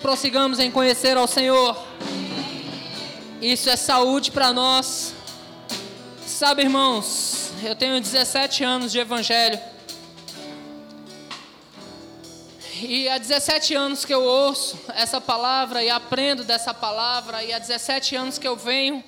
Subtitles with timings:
[0.00, 1.76] prossigamos em conhecer ao Senhor.
[3.40, 5.14] Isso é saúde para nós.
[6.26, 9.60] Sabe, irmãos, eu tenho 17 anos de evangelho.
[12.82, 17.58] E há 17 anos que eu ouço essa palavra e aprendo dessa palavra, e há
[17.58, 19.04] 17 anos que eu venho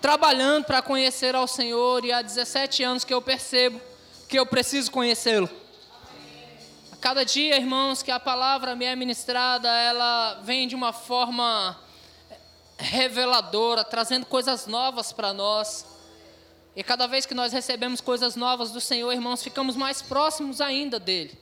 [0.00, 3.78] trabalhando para conhecer ao Senhor, e há 17 anos que eu percebo
[4.26, 5.50] que eu preciso conhecê-lo.
[7.06, 11.78] Cada dia, irmãos, que a palavra me é ministrada, ela vem de uma forma
[12.76, 15.86] reveladora, trazendo coisas novas para nós.
[16.74, 20.98] E cada vez que nós recebemos coisas novas do Senhor, irmãos, ficamos mais próximos ainda
[20.98, 21.38] dele.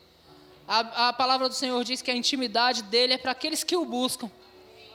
[0.68, 3.86] A, a palavra do Senhor diz que a intimidade dele é para aqueles que o
[3.86, 4.30] buscam.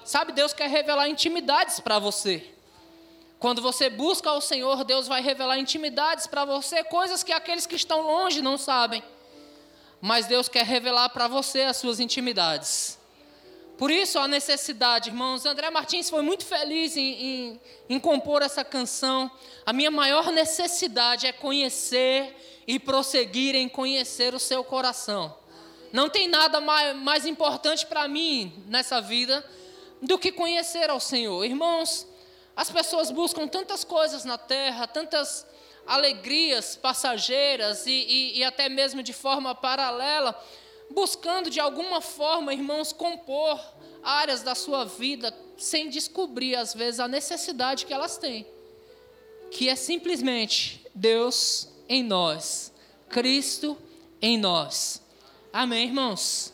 [0.05, 2.47] Sabe, Deus quer revelar intimidades para você.
[3.39, 7.75] Quando você busca ao Senhor, Deus vai revelar intimidades para você, coisas que aqueles que
[7.75, 9.01] estão longe não sabem
[10.01, 12.97] mas Deus quer revelar para você as suas intimidades.
[13.77, 15.45] Por isso a necessidade, irmãos.
[15.45, 19.31] André Martins foi muito feliz em, em, em, compor essa canção.
[19.65, 22.35] A minha maior necessidade é conhecer
[22.67, 25.33] e prosseguir em conhecer o seu coração.
[25.93, 29.45] Não tem nada mais, mais importante para mim nessa vida
[30.01, 31.45] do que conhecer ao Senhor.
[31.45, 32.05] Irmãos,
[32.57, 35.47] as pessoas buscam tantas coisas na terra, tantas
[35.89, 40.39] alegrias passageiras e, e, e até mesmo de forma paralela,
[40.91, 43.59] buscando de alguma forma, irmãos, compor
[44.03, 48.45] áreas da sua vida sem descobrir, às vezes, a necessidade que elas têm,
[49.49, 52.71] que é simplesmente Deus em nós,
[53.09, 53.75] Cristo
[54.21, 55.01] em nós.
[55.51, 56.53] Amém, irmãos?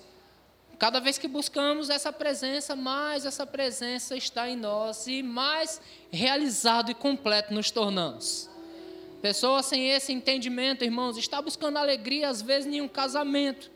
[0.79, 6.89] Cada vez que buscamos essa presença, mais essa presença está em nós e mais realizado
[6.89, 8.54] e completo nos tornamos.
[9.25, 13.71] Pessoa sem esse entendimento, irmãos, está buscando alegria, às vezes, em um casamento.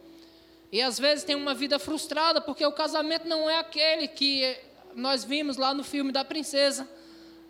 [0.71, 4.55] E às vezes tem uma vida frustrada, porque o casamento não é aquele que
[4.93, 6.87] nós vimos lá no filme da princesa,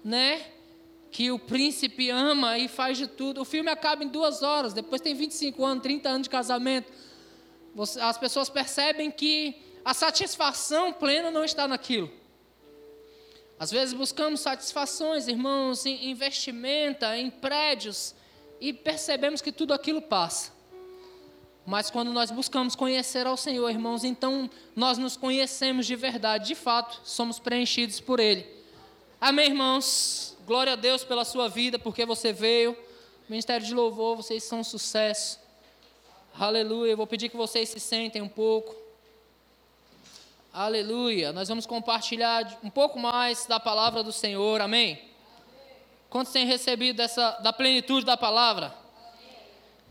[0.01, 0.41] né?
[1.11, 3.41] Que o príncipe ama e faz de tudo.
[3.41, 6.89] O filme acaba em duas horas, depois tem 25 anos, 30 anos de casamento.
[7.99, 12.09] As pessoas percebem que a satisfação plena não está naquilo.
[13.59, 18.15] Às vezes buscamos satisfações, irmãos, em investimenta, em prédios,
[18.61, 20.53] e percebemos que tudo aquilo passa.
[21.65, 26.55] Mas quando nós buscamos conhecer ao Senhor, irmãos, então nós nos conhecemos de verdade, de
[26.55, 28.47] fato, somos preenchidos por Ele.
[29.19, 30.37] Amém, irmãos?
[30.47, 32.75] Glória a Deus pela sua vida, porque você veio.
[33.27, 35.37] Ministério de Louvor, vocês são um sucesso.
[36.33, 36.91] Aleluia.
[36.91, 38.73] Eu vou pedir que vocês se sentem um pouco.
[40.51, 41.31] Aleluia.
[41.31, 44.59] Nós vamos compartilhar um pouco mais da palavra do Senhor.
[44.61, 44.93] Amém?
[44.93, 45.01] Amém.
[46.09, 48.73] Quantos têm recebido dessa, da plenitude da palavra?
[48.97, 49.37] Amém.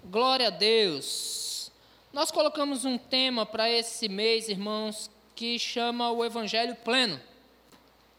[0.07, 1.71] Glória a Deus.
[2.13, 7.21] Nós colocamos um tema para esse mês, irmãos, que chama o Evangelho Pleno.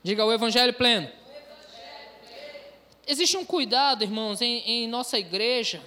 [0.01, 1.07] Diga o Evangelho Pleno.
[1.07, 2.65] O Evangelho.
[3.05, 5.83] Existe um cuidado, irmãos, em, em nossa igreja.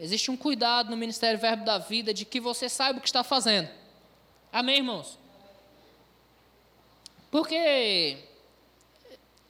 [0.00, 3.22] Existe um cuidado no Ministério Verbo da Vida de que você saiba o que está
[3.22, 3.68] fazendo.
[4.52, 5.19] Amém, irmãos?
[7.30, 8.18] Porque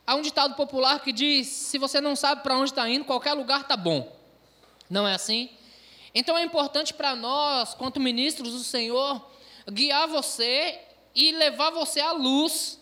[0.06, 3.32] há um ditado popular que diz: se você não sabe para onde está indo, qualquer
[3.32, 4.14] lugar está bom.
[4.88, 5.48] Não é assim?
[6.14, 9.24] Então é importante para nós, quanto ministros do Senhor,
[9.70, 10.80] guiar você
[11.14, 12.80] e levar você à luz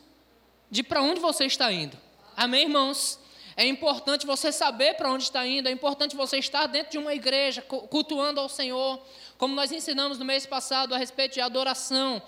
[0.70, 1.96] de para onde você está indo.
[2.36, 3.18] Amém, irmãos?
[3.56, 7.12] É importante você saber para onde está indo, é importante você estar dentro de uma
[7.12, 9.00] igreja, cultuando ao Senhor,
[9.36, 12.22] como nós ensinamos no mês passado a respeito de adoração,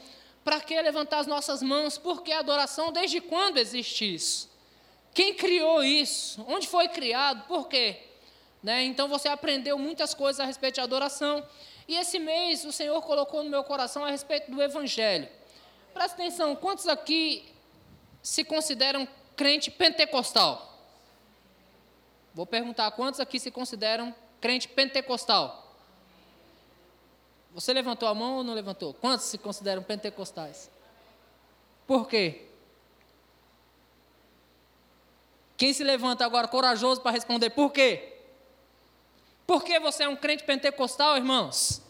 [0.44, 1.98] para que levantar as nossas mãos?
[1.98, 2.92] Por que adoração?
[2.92, 4.50] Desde quando existe isso?
[5.12, 6.44] Quem criou isso?
[6.48, 7.46] Onde foi criado?
[7.46, 7.98] Por quê?
[8.62, 8.84] Né?
[8.84, 11.46] Então você aprendeu muitas coisas a respeito de adoração.
[11.88, 15.28] E esse mês o Senhor colocou no meu coração a respeito do Evangelho.
[15.92, 17.44] Presta atenção, quantos aqui
[18.22, 20.78] se consideram crente pentecostal?
[22.32, 25.69] Vou perguntar quantos aqui se consideram crente pentecostal?
[27.52, 28.94] Você levantou a mão ou não levantou?
[28.94, 30.70] Quantos se consideram pentecostais?
[31.86, 32.46] Por quê?
[35.56, 38.16] Quem se levanta agora corajoso para responder por quê?
[39.46, 41.82] Por que você é um crente pentecostal, irmãos?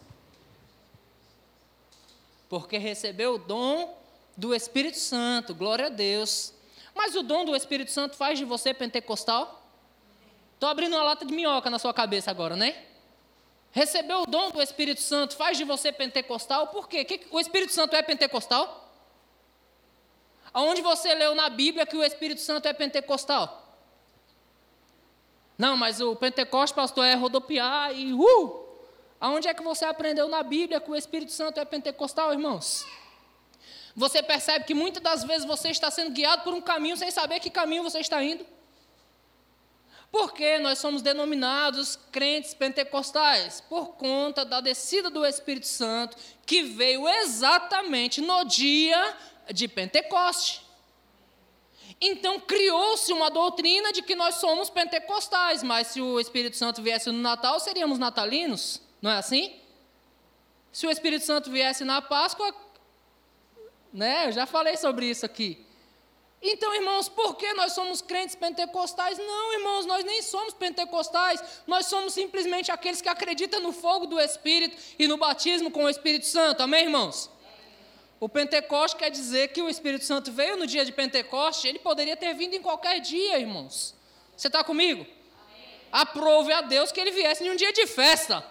[2.49, 3.97] Porque recebeu o dom
[4.35, 6.53] do Espírito Santo, glória a Deus.
[6.95, 9.63] Mas o dom do Espírito Santo faz de você pentecostal?
[10.55, 12.90] Estou abrindo uma lata de minhoca na sua cabeça agora, né?
[13.71, 17.05] Recebeu o dom do Espírito Santo, faz de você pentecostal, por quê?
[17.31, 18.89] O Espírito Santo é pentecostal?
[20.53, 23.59] Aonde você leu na Bíblia que o Espírito Santo é pentecostal?
[25.57, 28.67] Não, mas o Pentecoste, pastor, é rodopiar e uh!
[29.19, 32.83] Aonde é que você aprendeu na Bíblia que o Espírito Santo é pentecostal, irmãos?
[33.95, 37.39] Você percebe que muitas das vezes você está sendo guiado por um caminho sem saber
[37.39, 38.45] que caminho você está indo.
[40.11, 43.61] Porque nós somos denominados crentes pentecostais?
[43.61, 49.17] Por conta da descida do Espírito Santo, que veio exatamente no dia
[49.53, 50.61] de Pentecoste.
[51.99, 57.09] Então criou-se uma doutrina de que nós somos pentecostais, mas se o Espírito Santo viesse
[57.09, 59.55] no Natal, seríamos natalinos, não é assim?
[60.73, 62.53] Se o Espírito Santo viesse na Páscoa,
[63.93, 64.27] né?
[64.27, 65.65] Eu já falei sobre isso aqui.
[66.41, 69.17] Então, irmãos, por que nós somos crentes pentecostais?
[69.19, 71.41] Não, irmãos, nós nem somos pentecostais.
[71.67, 75.89] Nós somos simplesmente aqueles que acreditam no fogo do Espírito e no batismo com o
[75.89, 76.63] Espírito Santo.
[76.63, 77.29] Amém, irmãos?
[78.19, 82.17] O Pentecoste quer dizer que o Espírito Santo veio no dia de Pentecoste, ele poderia
[82.17, 83.95] ter vindo em qualquer dia, irmãos.
[84.35, 85.05] Você está comigo?
[85.05, 85.65] Amém.
[85.91, 88.43] Aprove a Deus que ele viesse em um dia de festa.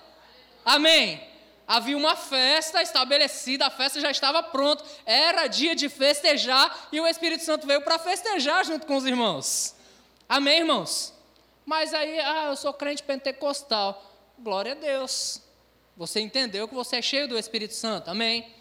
[0.65, 1.30] Amém
[1.71, 7.07] havia uma festa estabelecida, a festa já estava pronta, era dia de festejar e o
[7.07, 9.77] Espírito Santo veio para festejar junto com os irmãos.
[10.29, 11.15] Amém, irmãos?
[11.65, 14.03] Mas aí, ah, eu sou crente pentecostal.
[14.37, 15.41] Glória a Deus.
[15.97, 18.11] Você entendeu que você é cheio do Espírito Santo.
[18.11, 18.53] Amém?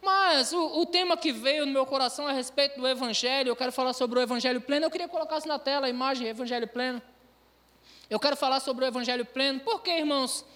[0.00, 3.72] Mas o, o, tema que veio no meu coração a respeito do Evangelho, eu quero
[3.72, 4.86] falar sobre o Evangelho pleno.
[4.86, 7.02] Eu queria colocar na tela a imagem Evangelho pleno.
[8.08, 9.60] Eu quero falar sobre o Evangelho pleno.
[9.60, 10.46] Por quê, irmãos?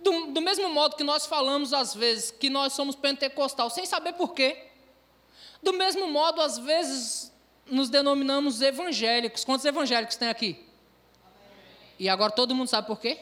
[0.00, 4.14] Do, do mesmo modo que nós falamos às vezes que nós somos pentecostal, sem saber
[4.14, 4.66] porquê.
[5.62, 7.30] Do mesmo modo, às vezes,
[7.66, 9.44] nos denominamos evangélicos.
[9.44, 10.66] Quantos evangélicos tem aqui?
[11.22, 11.58] Amém.
[11.98, 13.18] E agora todo mundo sabe por quê?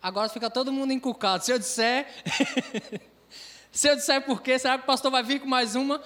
[0.00, 1.44] Agora fica todo mundo encucado.
[1.44, 2.06] Se eu disser.
[3.72, 6.00] se eu disser por quê, será que o pastor vai vir com mais uma?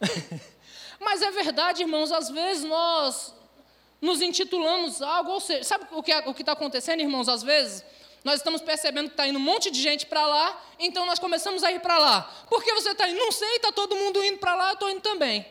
[0.98, 3.34] Mas é verdade, irmãos, às vezes nós
[4.00, 7.84] nos intitulamos algo, ou seja, sabe o que é, está acontecendo, irmãos, às vezes?
[8.24, 11.62] Nós estamos percebendo que está indo um monte de gente para lá, então nós começamos
[11.62, 12.22] a ir para lá.
[12.48, 13.18] Por que você está indo?
[13.18, 15.46] Não sei, está todo mundo indo para lá, eu estou indo também.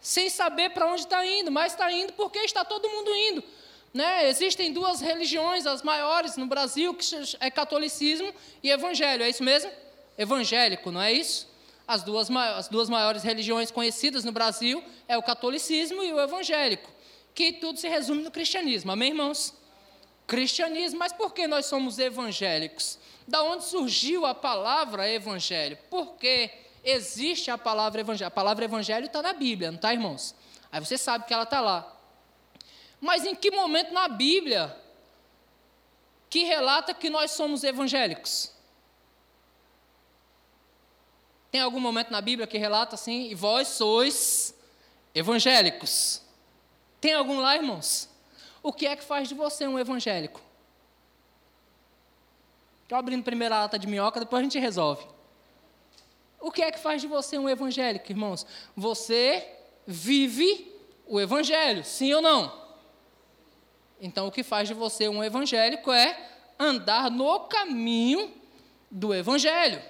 [0.00, 3.42] Sem saber para onde está indo, mas está indo porque está todo mundo indo.
[3.92, 4.28] Né?
[4.28, 7.04] Existem duas religiões, as maiores no Brasil, que
[7.40, 9.70] é catolicismo e evangelho, é isso mesmo?
[10.18, 11.52] Evangélico, não é isso?
[11.86, 16.93] As duas, as duas maiores religiões conhecidas no Brasil é o catolicismo e o evangélico
[17.34, 18.92] que tudo se resume no cristianismo.
[18.92, 19.54] Amém, irmãos?
[20.26, 22.98] Cristianismo, mas por que nós somos evangélicos?
[23.26, 25.76] Da onde surgiu a palavra evangelho?
[25.90, 26.50] Porque
[26.84, 28.28] existe a palavra evangelho.
[28.28, 30.34] A palavra evangelho está na Bíblia, não está, irmãos?
[30.70, 31.90] Aí você sabe que ela está lá.
[33.00, 34.74] Mas em que momento na Bíblia
[36.30, 38.50] que relata que nós somos evangélicos?
[41.50, 44.54] Tem algum momento na Bíblia que relata assim, e vós sois
[45.14, 46.23] evangélicos?
[47.04, 48.08] Tem algum lá, irmãos?
[48.62, 50.40] O que é que faz de você um evangélico?
[52.82, 55.06] Estou abrindo primeiro a lata de minhoca, depois a gente resolve.
[56.40, 58.46] O que é que faz de você um evangélico, irmãos?
[58.74, 59.46] Você
[59.86, 60.74] vive
[61.06, 62.50] o evangelho, sim ou não?
[64.00, 66.18] Então, o que faz de você um evangélico é
[66.58, 68.32] andar no caminho
[68.90, 69.82] do evangelho.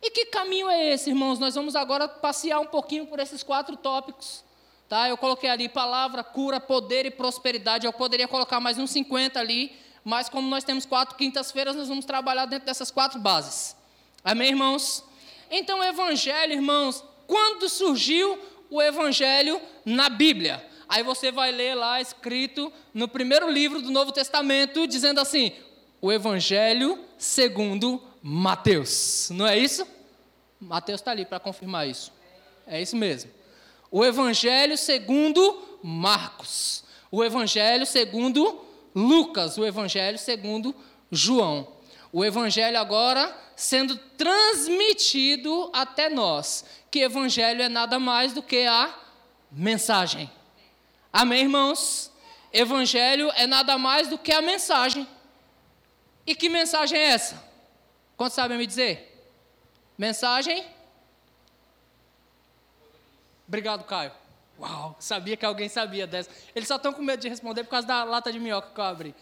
[0.00, 1.38] E que caminho é esse, irmãos?
[1.38, 4.42] Nós vamos agora passear um pouquinho por esses quatro tópicos.
[4.88, 5.08] Tá?
[5.08, 7.86] Eu coloquei ali palavra, cura, poder e prosperidade.
[7.86, 9.72] Eu poderia colocar mais uns 50 ali,
[10.04, 13.74] mas como nós temos quatro quintas-feiras, nós vamos trabalhar dentro dessas quatro bases.
[14.22, 15.02] Amém, irmãos?
[15.50, 18.38] Então, o evangelho, irmãos, quando surgiu
[18.70, 20.64] o evangelho na Bíblia?
[20.86, 25.52] Aí você vai ler lá escrito no primeiro livro do Novo Testamento, dizendo assim:
[26.00, 29.30] o evangelho segundo Mateus.
[29.30, 29.86] Não é isso?
[30.60, 32.12] Mateus está ali para confirmar isso.
[32.66, 33.30] É isso mesmo
[33.94, 36.82] o Evangelho segundo Marcos,
[37.12, 38.60] o Evangelho segundo
[38.92, 40.74] Lucas, o Evangelho segundo
[41.12, 41.68] João.
[42.12, 48.92] O Evangelho agora sendo transmitido até nós, que Evangelho é nada mais do que a
[49.52, 50.28] mensagem.
[51.12, 52.10] Amém, irmãos?
[52.52, 55.06] Evangelho é nada mais do que a mensagem.
[56.26, 57.40] E que mensagem é essa?
[58.16, 59.24] Quantos sabem me dizer?
[59.96, 60.66] Mensagem
[63.46, 64.12] Obrigado, Caio.
[64.58, 66.30] Uau, sabia que alguém sabia dessa.
[66.54, 68.84] Eles só estão com medo de responder por causa da lata de minhoca que eu
[68.84, 69.14] abri.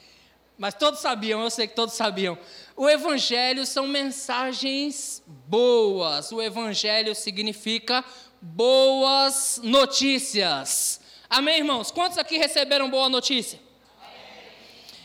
[0.59, 2.39] Mas todos sabiam, eu sei que todos sabiam.
[2.77, 6.31] O Evangelho são mensagens boas.
[6.31, 8.05] O Evangelho significa
[8.41, 11.01] boas notícias.
[11.29, 11.91] Amém, irmãos?
[11.91, 13.59] Quantos aqui receberam boa notícia?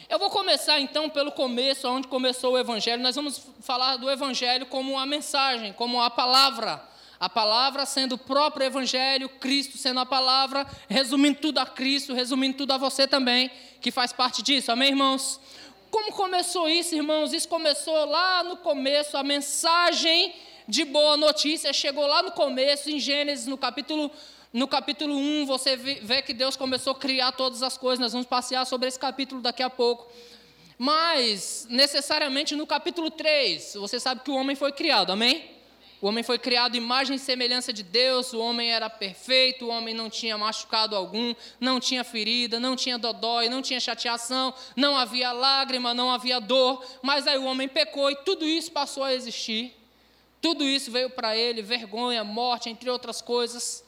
[0.09, 3.01] Eu vou começar então pelo começo, onde começou o Evangelho.
[3.01, 6.81] Nós vamos falar do Evangelho como uma mensagem, como a palavra
[7.19, 12.57] a palavra sendo o próprio Evangelho, Cristo sendo a palavra, resumindo tudo a Cristo, resumindo
[12.57, 15.39] tudo a você também, que faz parte disso, amém, irmãos?
[15.89, 17.33] Como começou isso, irmãos?
[17.33, 20.33] Isso começou lá no começo, a mensagem
[20.67, 24.11] de boa notícia chegou lá no começo, em Gênesis, no capítulo,
[24.51, 27.99] no capítulo 1, você vê que Deus começou a criar todas as coisas.
[27.99, 30.11] Nós vamos passear sobre esse capítulo daqui a pouco.
[30.77, 35.56] Mas, necessariamente, no capítulo 3, você sabe que o homem foi criado, amém?
[35.99, 39.95] O homem foi criado imagem e semelhança de Deus, o homem era perfeito, o homem
[39.95, 45.31] não tinha machucado algum, não tinha ferida, não tinha dodói, não tinha chateação, não havia
[45.31, 49.75] lágrima, não havia dor, mas aí o homem pecou e tudo isso passou a existir.
[50.39, 53.83] Tudo isso veio para ele, vergonha, morte, entre outras coisas.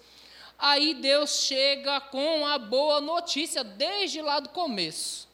[0.58, 5.30] Aí Deus chega com a boa notícia desde lá do começo.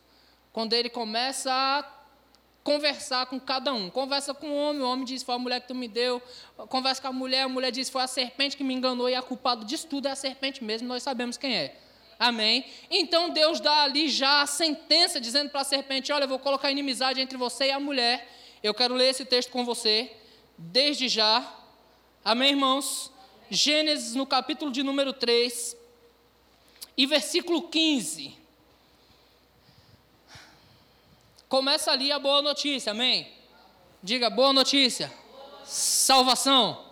[0.51, 1.94] Quando ele começa a
[2.65, 3.91] conversar com cada um.
[3.91, 6.21] Conversa com o homem, o homem diz: Foi a mulher que tu me deu.
[6.67, 9.21] Conversa com a mulher, a mulher diz: Foi a serpente que me enganou, e a
[9.21, 11.79] culpada disso tudo é a serpente mesmo, nós sabemos quem é.
[12.17, 12.65] Amém?
[12.89, 16.71] Então Deus dá ali já a sentença, dizendo para a serpente: Olha, eu vou colocar
[16.71, 18.27] inimizade entre você e a mulher.
[18.63, 20.11] Eu quero ler esse texto com você,
[20.57, 21.47] desde já.
[22.23, 23.11] Amém, irmãos?
[23.47, 25.77] Gênesis, no capítulo de número 3,
[26.97, 28.44] e versículo 15.
[31.55, 33.29] Começa ali a boa notícia, amém?
[34.03, 35.09] Diga boa notícia.
[35.63, 36.85] Salvação.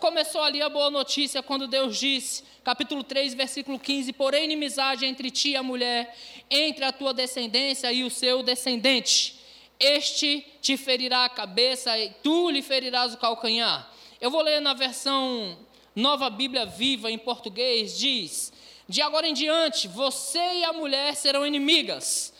[0.00, 5.30] Começou ali a boa notícia quando Deus disse, capítulo 3, versículo 15: Porém, inimizade entre
[5.30, 6.16] ti e a mulher,
[6.48, 9.38] entre a tua descendência e o seu descendente.
[9.78, 13.92] Este te ferirá a cabeça e tu lhe ferirás o calcanhar.
[14.18, 15.58] Eu vou ler na versão
[15.94, 18.50] Nova Bíblia Viva em português: diz:
[18.88, 22.32] De agora em diante, você e a mulher serão inimigas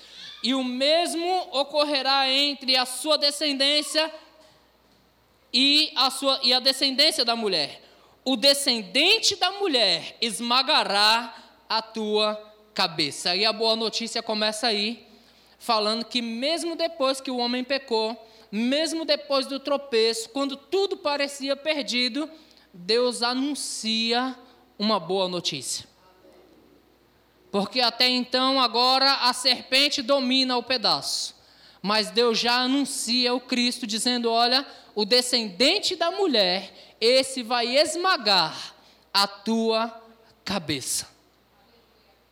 [0.44, 4.12] e o mesmo ocorrerá entre a sua descendência
[5.50, 7.80] e a, sua, e a descendência da mulher.
[8.22, 11.34] O descendente da mulher esmagará
[11.66, 12.34] a tua
[12.74, 13.34] cabeça.
[13.34, 15.06] E a boa notícia começa aí,
[15.58, 18.14] falando que mesmo depois que o homem pecou,
[18.52, 22.28] mesmo depois do tropeço, quando tudo parecia perdido,
[22.72, 24.36] Deus anuncia
[24.78, 25.93] uma boa notícia.
[27.54, 31.36] Porque até então, agora, a serpente domina o pedaço.
[31.80, 38.74] Mas Deus já anuncia o Cristo, dizendo: Olha, o descendente da mulher, esse vai esmagar
[39.12, 40.02] a tua
[40.44, 41.06] cabeça.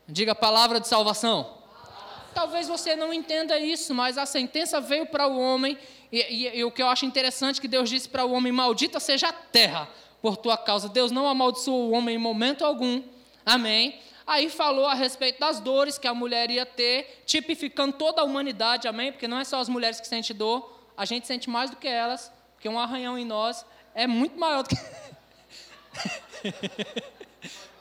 [0.08, 1.56] Diga a palavra de salvação.
[2.34, 5.78] Talvez você não entenda isso, mas a sentença veio para o homem,
[6.10, 8.98] e, e, e, o que eu acho interessante que Deus disse para o homem: Maldita
[8.98, 9.88] seja a terra
[10.20, 10.88] por tua causa.
[10.88, 13.00] Deus não amaldiçoou o homem em momento algum.
[13.46, 14.00] Amém.
[14.26, 18.86] Aí falou a respeito das dores que a mulher ia ter, tipificando toda a humanidade,
[18.86, 19.12] amém?
[19.12, 21.88] Porque não é só as mulheres que sentem dor, a gente sente mais do que
[21.88, 24.76] elas, porque um arranhão em nós é muito maior do que.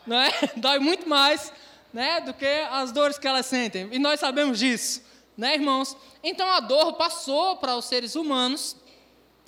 [0.05, 0.31] não é?
[0.55, 1.53] Dói muito mais
[1.93, 3.89] né, do que as dores que elas sentem.
[3.91, 5.03] E nós sabemos disso,
[5.37, 5.95] né, irmãos?
[6.23, 8.75] Então a dor passou para os seres humanos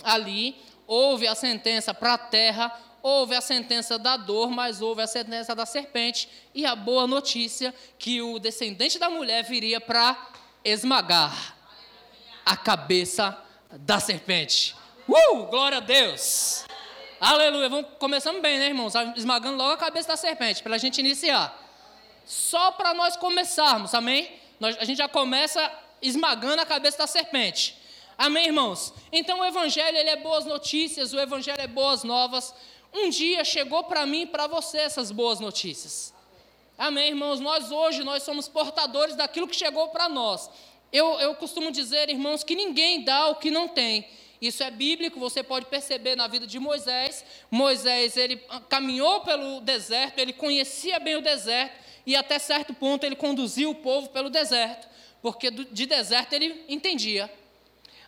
[0.03, 5.07] ali, houve a sentença para a terra, houve a sentença da dor, mas houve a
[5.07, 10.17] sentença da serpente, e a boa notícia que o descendente da mulher viria para
[10.63, 11.57] esmagar
[12.45, 13.37] a cabeça
[13.71, 14.73] da serpente.
[15.07, 15.43] Uh!
[15.47, 16.65] Glória a Deus!
[17.19, 17.67] Aleluia!
[17.67, 18.93] Vamos, começando bem, né, irmãos?
[19.17, 21.59] Esmagando logo a cabeça da serpente, para a gente iniciar.
[22.25, 24.31] Só para nós começarmos, amém?
[24.61, 25.69] Nós, a gente já começa
[26.01, 27.77] esmagando a cabeça da serpente.
[28.17, 28.93] Amém, irmãos?
[29.11, 32.53] Então o Evangelho ele é boas notícias, o Evangelho é boas novas,
[32.93, 36.13] um dia chegou para mim e para você essas boas notícias.
[36.77, 37.39] Amém, irmãos?
[37.39, 40.49] Nós hoje, nós somos portadores daquilo que chegou para nós.
[40.91, 44.07] Eu, eu costumo dizer, irmãos, que ninguém dá o que não tem.
[44.41, 47.23] Isso é bíblico, você pode perceber na vida de Moisés.
[47.49, 48.37] Moisés, ele
[48.69, 53.75] caminhou pelo deserto, ele conhecia bem o deserto, e até certo ponto ele conduziu o
[53.75, 54.87] povo pelo deserto,
[55.21, 57.31] porque de deserto ele entendia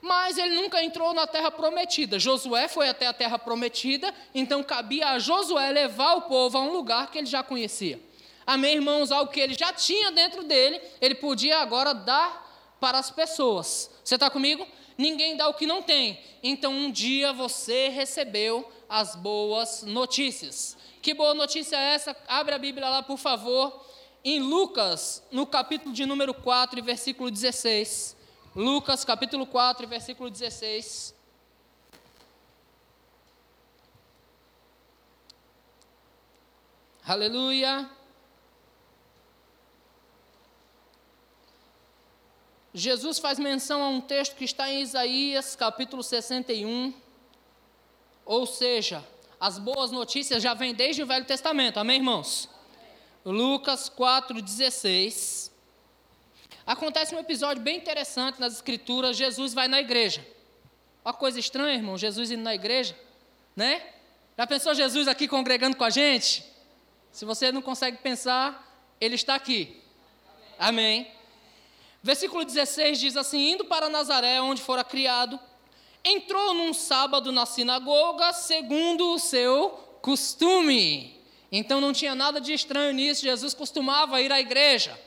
[0.05, 2.19] mas ele nunca entrou na terra prometida.
[2.19, 6.71] Josué foi até a terra prometida, então cabia a Josué levar o povo a um
[6.71, 7.99] lugar que ele já conhecia.
[8.45, 9.11] Amém, irmãos?
[9.11, 13.89] Algo que ele já tinha dentro dele, ele podia agora dar para as pessoas.
[14.03, 14.67] Você está comigo?
[14.95, 16.19] Ninguém dá o que não tem.
[16.43, 20.77] Então um dia você recebeu as boas notícias.
[21.01, 22.15] Que boa notícia é essa?
[22.27, 23.83] Abre a Bíblia lá, por favor.
[24.23, 28.14] Em Lucas, no capítulo de número 4, versículo 16.
[28.55, 31.13] Lucas capítulo 4, versículo 16.
[37.05, 37.89] Aleluia.
[42.73, 46.93] Jesus faz menção a um texto que está em Isaías, capítulo 61.
[48.25, 49.05] Ou seja,
[49.37, 52.49] as boas notícias já vêm desde o Velho Testamento, amém, irmãos?
[53.25, 55.54] Lucas 4, 16.
[56.65, 60.25] Acontece um episódio bem interessante nas Escrituras: Jesus vai na igreja.
[61.03, 62.97] Uma coisa estranha, irmão, Jesus indo na igreja.
[63.55, 63.81] Né?
[64.35, 66.43] Já pensou Jesus aqui congregando com a gente?
[67.11, 69.79] Se você não consegue pensar, ele está aqui.
[70.57, 71.11] Amém.
[72.01, 75.39] Versículo 16 diz assim: Indo para Nazaré, onde fora criado,
[76.03, 79.69] entrou num sábado na sinagoga, segundo o seu
[80.01, 81.23] costume.
[81.51, 84.99] Então não tinha nada de estranho nisso, Jesus costumava ir à igreja.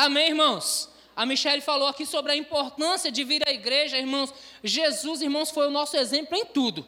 [0.00, 0.88] Amém, irmãos?
[1.16, 4.32] A Michelle falou aqui sobre a importância de vir à igreja, irmãos.
[4.62, 6.86] Jesus, irmãos, foi o nosso exemplo em tudo.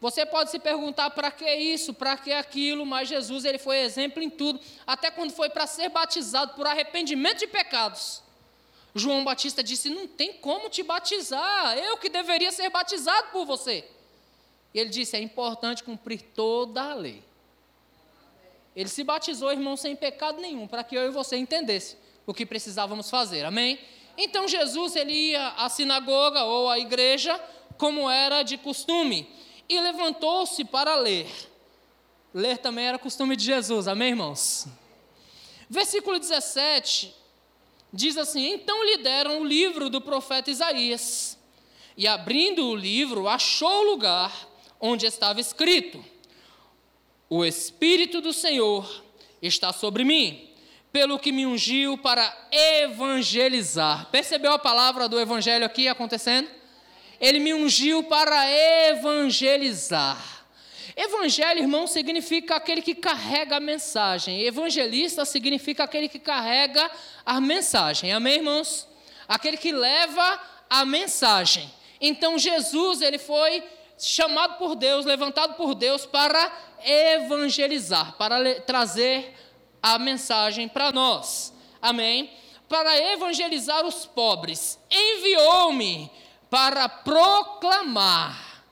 [0.00, 4.22] Você pode se perguntar para que isso, para que aquilo, mas Jesus ele foi exemplo
[4.22, 8.22] em tudo, até quando foi para ser batizado por arrependimento de pecados.
[8.94, 13.84] João Batista disse: Não tem como te batizar, eu que deveria ser batizado por você.
[14.72, 17.24] E ele disse: É importante cumprir toda a lei.
[18.78, 22.46] Ele se batizou, irmão, sem pecado nenhum, para que eu e você entendesse o que
[22.46, 23.44] precisávamos fazer.
[23.44, 23.76] Amém?
[24.16, 27.36] Então Jesus ele ia à sinagoga ou à igreja
[27.76, 29.28] como era de costume
[29.68, 31.26] e levantou-se para ler.
[32.32, 34.68] Ler também era costume de Jesus, amém, irmãos?
[35.68, 37.12] Versículo 17
[37.92, 41.36] diz assim: Então lhe deram o livro do profeta Isaías,
[41.96, 44.32] e abrindo o livro, achou o lugar
[44.80, 46.04] onde estava escrito:
[47.28, 49.04] O Espírito do Senhor
[49.42, 50.48] está sobre mim,
[50.92, 54.06] pelo que me ungiu para evangelizar.
[54.10, 56.58] Percebeu a palavra do evangelho aqui acontecendo?
[57.20, 58.48] ele me ungiu para
[58.90, 60.46] evangelizar.
[60.96, 64.42] Evangelho, irmão, significa aquele que carrega a mensagem.
[64.42, 66.90] Evangelista significa aquele que carrega
[67.24, 68.12] a mensagem.
[68.12, 68.86] Amém, irmãos?
[69.28, 71.70] Aquele que leva a mensagem.
[72.00, 73.62] Então Jesus, ele foi
[73.98, 76.52] chamado por Deus, levantado por Deus para
[76.84, 79.34] evangelizar, para trazer
[79.82, 81.52] a mensagem para nós.
[81.80, 82.30] Amém?
[82.68, 84.78] Para evangelizar os pobres.
[84.90, 86.10] Enviou-me
[86.50, 88.64] para proclamar.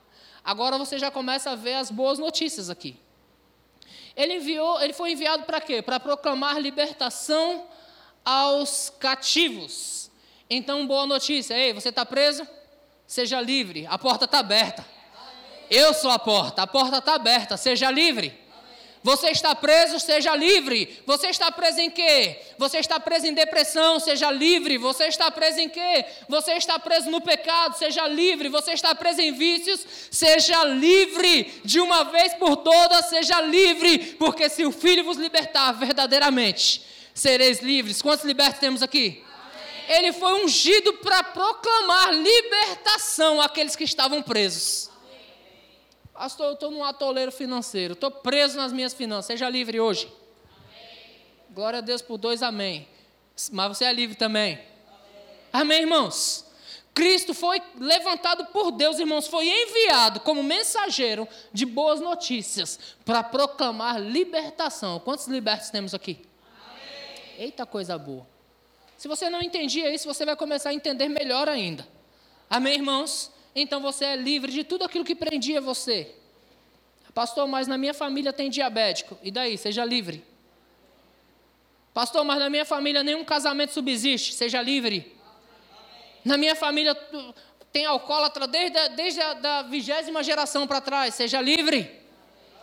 [0.43, 2.97] Agora você já começa a ver as boas notícias aqui.
[4.15, 5.81] Ele enviou, ele foi enviado para quê?
[5.81, 7.67] Para proclamar libertação
[8.25, 10.09] aos cativos.
[10.49, 11.53] Então, boa notícia.
[11.53, 12.47] Ei, você está preso?
[13.05, 13.85] Seja livre.
[13.87, 14.85] A porta está aberta.
[15.69, 16.61] Eu sou a porta.
[16.61, 17.57] A porta está aberta.
[17.57, 18.47] Seja livre.
[19.03, 21.01] Você está preso, seja livre.
[21.05, 22.41] Você está preso em quê?
[22.57, 24.77] Você está preso em depressão, seja livre.
[24.77, 26.05] Você está preso em quê?
[26.27, 28.49] Você está preso no pecado, seja livre.
[28.49, 31.61] Você está preso em vícios, seja livre.
[31.63, 33.97] De uma vez por todas, seja livre.
[34.19, 36.81] Porque se o Filho vos libertar verdadeiramente,
[37.13, 38.01] sereis livres.
[38.01, 39.23] Quantos libertos temos aqui?
[39.87, 44.89] Ele foi ungido para proclamar libertação àqueles que estavam presos.
[46.17, 50.11] Pastor, eu estou num atoleiro financeiro, estou preso nas minhas finanças, seja livre hoje.
[50.51, 51.21] Amém.
[51.51, 52.87] Glória a Deus por dois, amém.
[53.51, 54.55] Mas você é livre também.
[54.55, 54.63] Amém,
[55.53, 56.43] amém irmãos?
[56.91, 64.01] Cristo foi levantado por Deus, irmãos, foi enviado como mensageiro de boas notícias para proclamar
[64.01, 64.99] libertação.
[64.99, 66.25] Quantos libertos temos aqui?
[66.65, 67.45] Amém.
[67.45, 68.25] Eita coisa boa.
[68.97, 71.87] Se você não entendia isso, você vai começar a entender melhor ainda.
[72.49, 73.36] Amém, irmãos?
[73.61, 76.15] Então você é livre de tudo aquilo que prendia você.
[77.13, 79.17] Pastor, mas na minha família tem diabético.
[79.23, 79.57] E daí?
[79.57, 80.23] Seja livre.
[81.91, 84.35] Pastor, mas na minha família nenhum casamento subsiste.
[84.35, 85.17] Seja livre.
[86.23, 86.93] Na minha família
[87.71, 91.15] tem alcoólatra desde a, desde a da vigésima geração para trás.
[91.15, 91.99] Seja livre.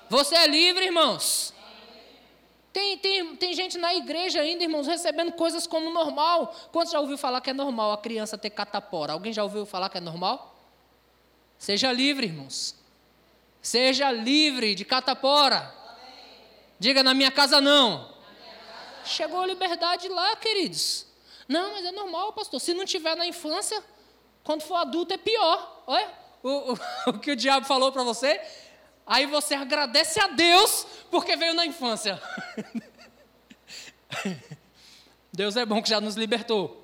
[0.09, 1.53] Você é livre, irmãos.
[2.73, 6.55] Tem, tem, tem gente na igreja ainda, irmãos, recebendo coisas como normal.
[6.71, 9.13] Quantos já ouviu falar que é normal a criança ter catapora?
[9.13, 10.54] Alguém já ouviu falar que é normal?
[11.59, 12.75] Seja livre, irmãos.
[13.63, 15.75] Seja livre de catapora.
[16.79, 18.13] Diga na minha casa não.
[19.05, 21.07] Chegou a liberdade lá, queridos.
[21.49, 22.61] Não, mas é normal, pastor.
[22.61, 23.83] Se não tiver na infância,
[24.43, 25.85] quando for adulto é pior.
[25.87, 26.79] Olha o, o,
[27.11, 28.41] o que o diabo falou para você.
[29.07, 32.23] Aí você agradece a Deus porque veio na infância.
[35.33, 36.81] Deus é bom que já nos libertou.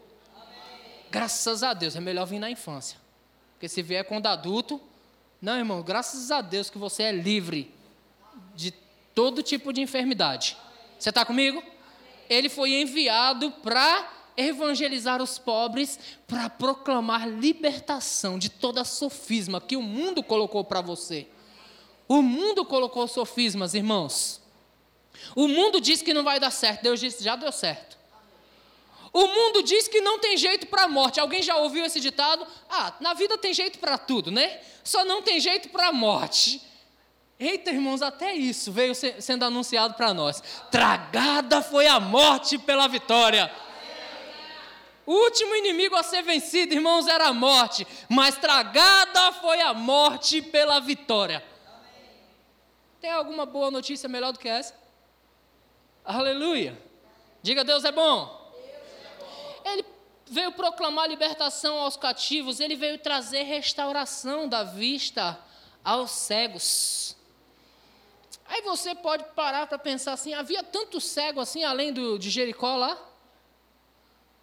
[1.11, 2.99] Graças a Deus, é melhor vir na infância.
[3.61, 4.81] Porque se vier quando adulto,
[5.39, 7.71] não, irmão, graças a Deus que você é livre
[8.55, 8.71] de
[9.15, 10.57] todo tipo de enfermidade.
[10.99, 11.63] Você está comigo?
[12.27, 19.83] Ele foi enviado para evangelizar os pobres, para proclamar libertação de toda sofisma que o
[19.83, 21.29] mundo colocou para você.
[22.09, 24.41] O mundo colocou sofismas, irmãos.
[25.37, 27.99] O mundo diz que não vai dar certo, Deus disse, já deu certo.
[29.13, 31.19] O mundo diz que não tem jeito para a morte.
[31.19, 32.47] Alguém já ouviu esse ditado?
[32.69, 34.61] Ah, na vida tem jeito para tudo, né?
[34.85, 36.63] Só não tem jeito para a morte.
[37.39, 40.43] Eita, irmãos, até isso veio sendo anunciado para nós.
[40.71, 43.51] Tragada foi a morte pela vitória.
[45.07, 50.41] O último inimigo a ser vencido, irmãos, era a morte, mas tragada foi a morte
[50.41, 51.43] pela vitória.
[53.01, 54.75] Tem alguma boa notícia melhor do que essa?
[56.05, 56.81] Aleluia.
[57.43, 58.40] Diga, Deus é bom.
[59.65, 59.85] Ele
[60.27, 65.39] veio proclamar libertação aos cativos, ele veio trazer restauração da vista
[65.83, 67.17] aos cegos.
[68.47, 72.77] Aí você pode parar para pensar assim: havia tanto cego assim além do, de Jericó
[72.77, 72.99] lá?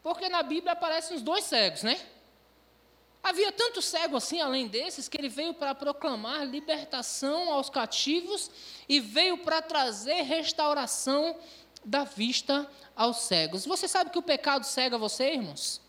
[0.01, 1.99] Porque na Bíblia aparecem os dois cegos, né?
[3.21, 8.49] Havia tanto cego assim além desses que ele veio para proclamar libertação aos cativos
[8.87, 11.37] e veio para trazer restauração
[11.87, 13.65] da vista aos cegos.
[13.65, 15.81] Você sabe que o pecado cega você, irmãos?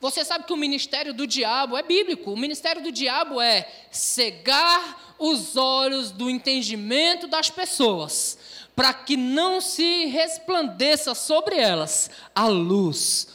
[0.00, 2.32] Você sabe que o ministério do diabo é bíblico.
[2.32, 8.38] O ministério do diabo é cegar os olhos do entendimento das pessoas,
[8.74, 13.28] para que não se resplandeça sobre elas a luz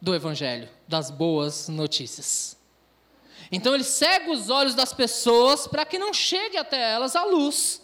[0.00, 2.56] do evangelho, das boas notícias.
[3.50, 7.83] Então ele cega os olhos das pessoas para que não chegue até elas a luz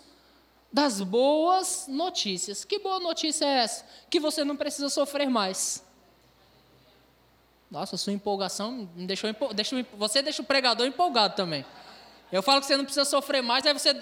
[0.72, 2.64] das boas notícias.
[2.64, 3.84] Que boa notícia é essa?
[4.08, 5.84] Que você não precisa sofrer mais.
[7.70, 11.64] Nossa, sua empolgação me deixou, deixou você deixa o pregador empolgado também.
[12.32, 13.94] Eu falo que você não precisa sofrer mais, aí você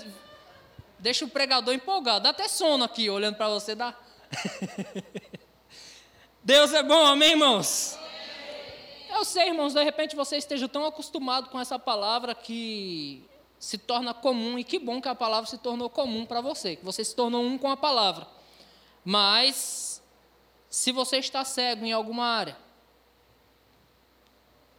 [0.99, 2.25] deixa o pregador empolgado.
[2.25, 3.95] Dá até sono aqui, olhando para você, dá.
[6.43, 7.99] Deus é bom, amém, irmãos?
[9.11, 13.28] Eu sei, irmãos, de repente você esteja tão acostumado com essa palavra que
[13.59, 16.85] se torna comum, e que bom que a palavra se tornou comum para você, que
[16.85, 18.27] você se tornou um com a palavra.
[19.05, 20.03] Mas,
[20.71, 22.57] se você está cego em alguma área,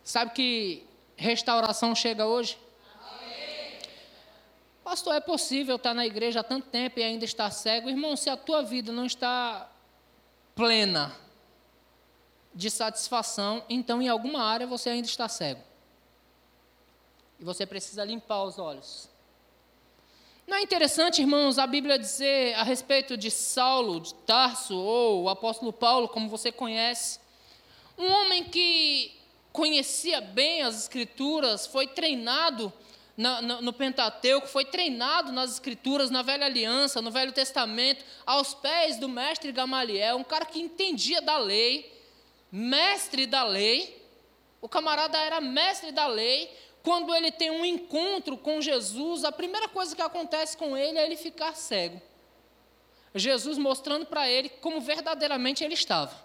[0.04, 0.88] sabe que
[1.18, 2.58] restauração chega hoje?
[3.02, 3.80] Amém.
[4.84, 7.90] Pastor, é possível estar na igreja há tanto tempo e ainda estar cego?
[7.90, 9.70] Irmão, se a tua vida não está
[10.56, 11.16] plena
[12.54, 15.69] de satisfação, então em alguma área você ainda está cego.
[17.40, 19.10] E você precisa limpar os olhos.
[20.46, 25.30] Não é interessante, irmãos, a Bíblia dizer a respeito de Saulo, de Tarso, ou o
[25.30, 27.20] apóstolo Paulo, como você conhece,
[27.98, 29.16] um homem que
[29.54, 32.74] conhecia bem as Escrituras, foi treinado
[33.16, 38.54] na, no, no Pentateuco, foi treinado nas Escrituras, na Velha Aliança, no Velho Testamento, aos
[38.54, 41.94] pés do mestre Gamaliel, um cara que entendia da lei,
[42.52, 44.02] mestre da lei,
[44.62, 46.50] o camarada era mestre da lei,
[46.84, 51.06] quando ele tem um encontro com Jesus, a primeira coisa que acontece com ele é
[51.06, 52.02] ele ficar cego.
[53.14, 56.16] Jesus mostrando para ele como verdadeiramente ele estava.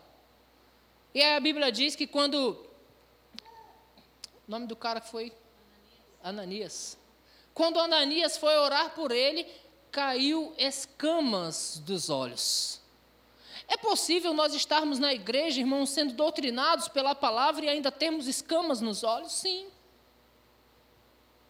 [1.14, 2.59] E aí a Bíblia diz que quando.
[4.47, 5.33] O nome do cara foi?
[6.23, 6.99] Ananias.
[7.53, 9.47] Quando Ananias foi orar por ele,
[9.90, 12.81] caiu escamas dos olhos.
[13.69, 18.81] É possível nós estarmos na igreja, irmãos, sendo doutrinados pela palavra e ainda termos escamas
[18.81, 19.33] nos olhos?
[19.33, 19.69] Sim.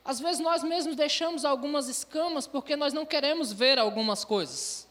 [0.04, 4.86] Às vezes nós mesmos deixamos algumas escamas porque nós não queremos ver algumas coisas.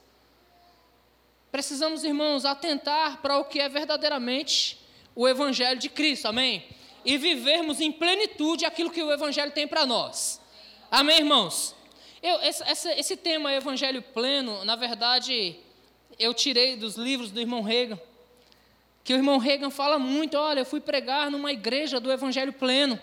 [1.51, 4.79] Precisamos, irmãos, atentar para o que é verdadeiramente
[5.15, 6.65] o Evangelho de Cristo, amém?
[7.05, 10.41] E vivermos em plenitude aquilo que o Evangelho tem para nós.
[10.89, 11.75] Amém, irmãos?
[12.23, 15.55] Eu, esse, esse, esse tema Evangelho pleno, na verdade,
[16.17, 17.99] eu tirei dos livros do irmão Reagan,
[19.03, 22.99] que o irmão Reagan fala muito, olha, eu fui pregar numa igreja do Evangelho pleno.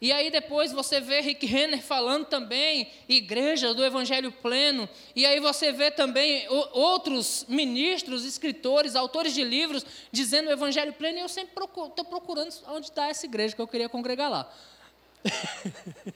[0.00, 4.88] E aí depois você vê Rick Renner falando também, igreja do Evangelho pleno.
[5.14, 11.18] E aí você vê também outros ministros, escritores, autores de livros dizendo o Evangelho pleno.
[11.18, 14.50] E eu sempre estou procurando, onde está essa igreja que eu queria congregar lá.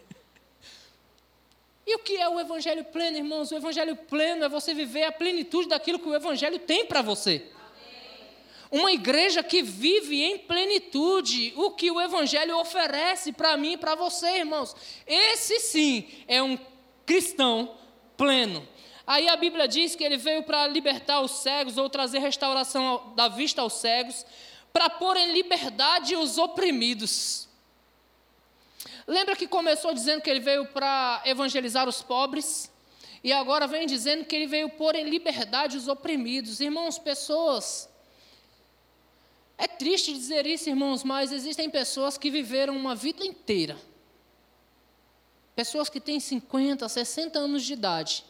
[1.87, 3.51] e o que é o Evangelho pleno, irmãos?
[3.51, 7.51] O Evangelho pleno é você viver a plenitude daquilo que o Evangelho tem para você.
[8.75, 13.95] Uma igreja que vive em plenitude o que o Evangelho oferece para mim e para
[13.95, 14.75] você, irmãos.
[15.07, 16.59] Esse sim é um
[17.07, 17.77] cristão
[18.17, 18.67] pleno.
[19.07, 23.29] Aí a Bíblia diz que ele veio para libertar os cegos ou trazer restauração da
[23.29, 24.27] vista aos cegos,
[24.73, 27.49] para pôr em liberdade os oprimidos.
[29.07, 32.69] Lembra que começou dizendo que ele veio para evangelizar os pobres?
[33.23, 36.59] E agora vem dizendo que ele veio pôr em liberdade os oprimidos.
[36.59, 37.94] Irmãos, pessoas
[39.57, 43.79] é triste dizer isso, irmãos, mas existem pessoas que viveram uma vida inteira.
[45.55, 48.25] Pessoas que têm 50, 60 anos de idade,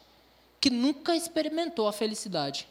[0.61, 2.69] que nunca experimentou a felicidade.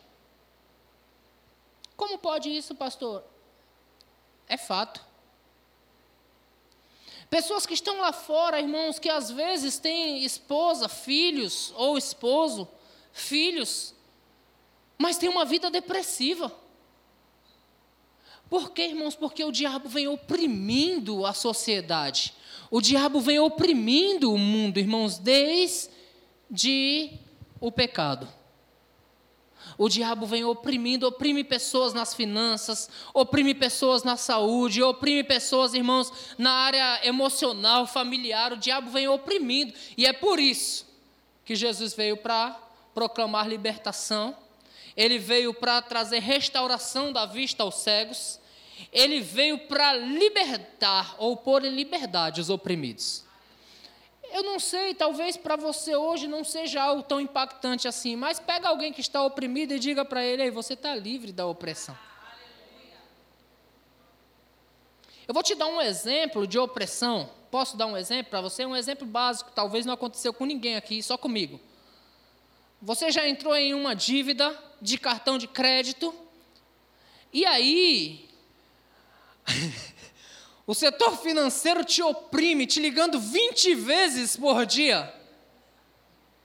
[1.95, 3.23] Como pode isso, pastor?
[4.47, 5.03] É fato.
[7.29, 12.67] Pessoas que estão lá fora, irmãos, que às vezes têm esposa, filhos, ou esposo,
[13.11, 13.95] filhos,
[14.99, 16.53] mas têm uma vida depressiva.
[18.53, 19.15] Por quê, irmãos?
[19.15, 22.35] Porque o diabo vem oprimindo a sociedade.
[22.69, 25.89] O diabo vem oprimindo o mundo, irmãos, desde
[26.51, 27.13] de
[27.59, 28.29] o pecado.
[29.75, 36.13] O diabo vem oprimindo, oprime pessoas nas finanças, oprime pessoas na saúde, oprime pessoas, irmãos,
[36.37, 38.53] na área emocional, familiar.
[38.53, 39.73] O diabo vem oprimindo.
[39.97, 40.85] E é por isso
[41.43, 42.51] que Jesus veio para
[42.93, 44.37] proclamar libertação.
[44.95, 48.42] Ele veio para trazer restauração da vista aos cegos.
[48.91, 53.24] Ele veio para libertar ou pôr em liberdade os oprimidos.
[54.32, 58.67] Eu não sei, talvez para você hoje não seja algo tão impactante assim, mas pega
[58.67, 61.96] alguém que está oprimido e diga para ele: Ei, você está livre da opressão.
[65.28, 67.30] Eu vou te dar um exemplo de opressão.
[67.52, 68.65] Posso dar um exemplo para você?
[68.65, 71.62] Um exemplo básico, talvez não aconteceu com ninguém aqui, só comigo.
[72.82, 76.13] Você já entrou em uma dívida de cartão de crédito,
[77.32, 78.22] e aí
[80.65, 85.13] O setor financeiro te oprime, te ligando 20 vezes por dia.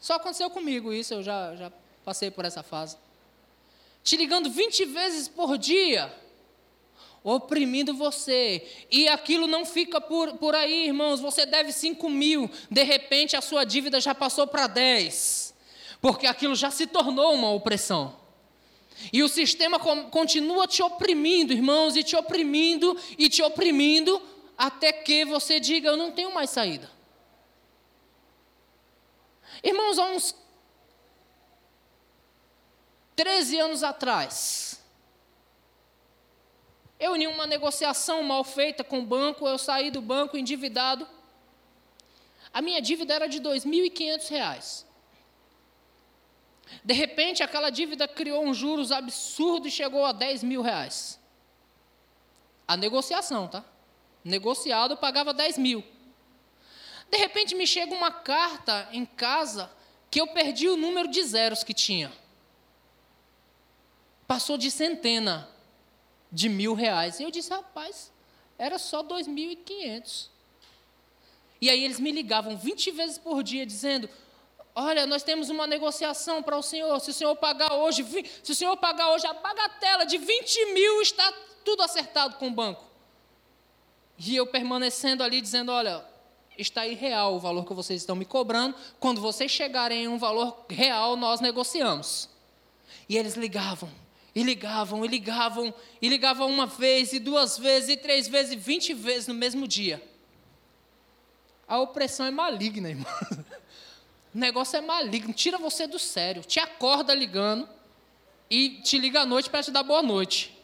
[0.00, 1.72] Só aconteceu comigo isso, eu já, já
[2.04, 2.96] passei por essa fase.
[4.02, 6.12] Te ligando 20 vezes por dia,
[7.22, 8.66] oprimindo você.
[8.90, 11.20] E aquilo não fica por, por aí, irmãos.
[11.20, 15.54] Você deve 5 mil, de repente a sua dívida já passou para 10,
[16.00, 18.17] porque aquilo já se tornou uma opressão.
[19.12, 24.20] E o sistema continua te oprimindo, irmãos, e te oprimindo, e te oprimindo,
[24.56, 26.90] até que você diga: Eu não tenho mais saída.
[29.62, 30.34] Irmãos, há uns
[33.16, 34.80] 13 anos atrás,
[36.98, 41.06] eu, em uma negociação mal feita com o banco, eu saí do banco endividado.
[42.52, 44.88] A minha dívida era de R$ 2.500.
[46.85, 51.18] De repente, aquela dívida criou um juros absurdo e chegou a 10 mil reais.
[52.66, 53.64] A negociação, tá?
[54.24, 55.85] Negociado, eu pagava 10 mil.
[57.11, 59.70] De repente, me chega uma carta em casa
[60.11, 62.12] que eu perdi o número de zeros que tinha.
[64.26, 65.48] Passou de centena
[66.31, 67.18] de mil reais.
[67.18, 68.12] E eu disse, rapaz,
[68.59, 70.28] era só 2.500.
[71.61, 74.09] E aí eles me ligavam 20 vezes por dia dizendo:
[74.80, 77.00] Olha, nós temos uma negociação para o senhor.
[77.00, 78.06] Se o senhor pagar hoje,
[78.44, 82.52] se o senhor pagar hoje a bagatela de 20 mil, está tudo acertado com o
[82.52, 82.84] banco.
[84.16, 86.04] E eu permanecendo ali dizendo: olha,
[86.56, 88.76] está irreal o valor que vocês estão me cobrando.
[89.00, 92.28] Quando vocês chegarem em um valor real, nós negociamos.
[93.08, 93.90] E eles ligavam,
[94.32, 98.56] e ligavam, e ligavam, e ligavam uma vez, e duas vezes, e três vezes, e
[98.56, 100.00] vinte vezes no mesmo dia.
[101.66, 103.12] A opressão é maligna, irmão.
[104.38, 107.68] O negócio é maligno, tira você do sério, te acorda ligando
[108.48, 110.57] e te liga à noite para te dar boa noite.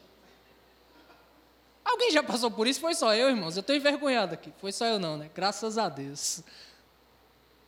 [1.85, 2.79] Alguém já passou por isso?
[2.79, 3.57] Foi só eu, irmãos.
[3.57, 4.53] Eu estou envergonhado aqui.
[4.61, 5.29] Foi só eu, não, né?
[5.35, 6.45] Graças a Deus.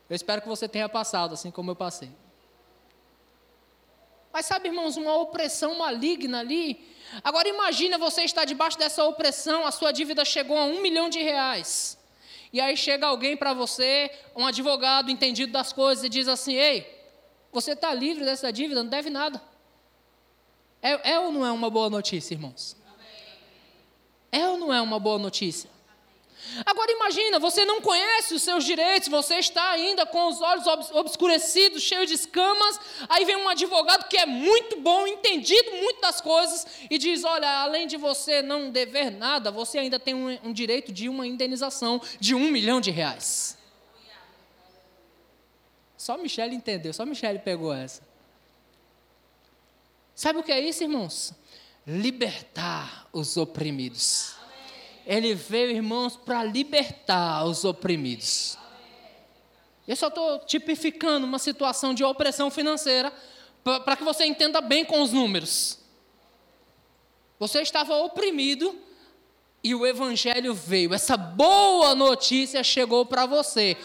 [0.08, 2.12] Eu espero que você tenha passado, assim como eu passei.
[4.32, 6.88] Mas sabe, irmãos, uma opressão maligna ali.
[7.24, 11.20] Agora imagina você estar debaixo dessa opressão, a sua dívida chegou a um milhão de
[11.20, 11.95] reais.
[12.56, 16.86] E aí chega alguém para você, um advogado entendido das coisas, e diz assim: Ei,
[17.52, 19.42] você está livre dessa dívida, não deve nada.
[20.80, 22.74] É, é, ou não é uma boa notícia, irmãos?
[24.32, 25.68] É ou não é uma boa notícia?
[26.64, 31.82] Agora imagina, você não conhece os seus direitos, você está ainda com os olhos obscurecidos,
[31.82, 36.66] cheio de escamas, aí vem um advogado que é muito bom, entendido muito das coisas,
[36.90, 40.92] e diz: olha, além de você não dever nada, você ainda tem um, um direito
[40.92, 43.58] de uma indenização de um milhão de reais.
[45.96, 48.00] Só Michele entendeu, só Michele pegou essa.
[50.14, 51.34] Sabe o que é isso, irmãos?
[51.86, 54.35] Libertar os oprimidos.
[55.06, 58.58] Ele veio, irmãos, para libertar os oprimidos.
[59.86, 63.12] Eu só estou tipificando uma situação de opressão financeira
[63.62, 65.78] para que você entenda bem com os números.
[67.38, 68.76] Você estava oprimido
[69.62, 70.92] e o Evangelho veio.
[70.92, 73.76] Essa boa notícia chegou para você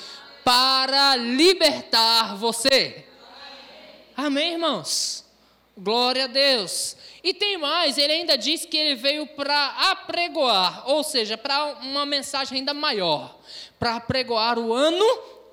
[0.43, 3.05] para libertar você.
[4.15, 5.20] Amém, irmãos?
[5.83, 6.95] Glória a Deus.
[7.23, 12.05] E tem mais, ele ainda diz que ele veio para apregoar, ou seja, para uma
[12.05, 13.35] mensagem ainda maior,
[13.79, 15.03] para apregoar o ano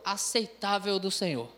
[0.05, 1.58] aceitável do Senhor.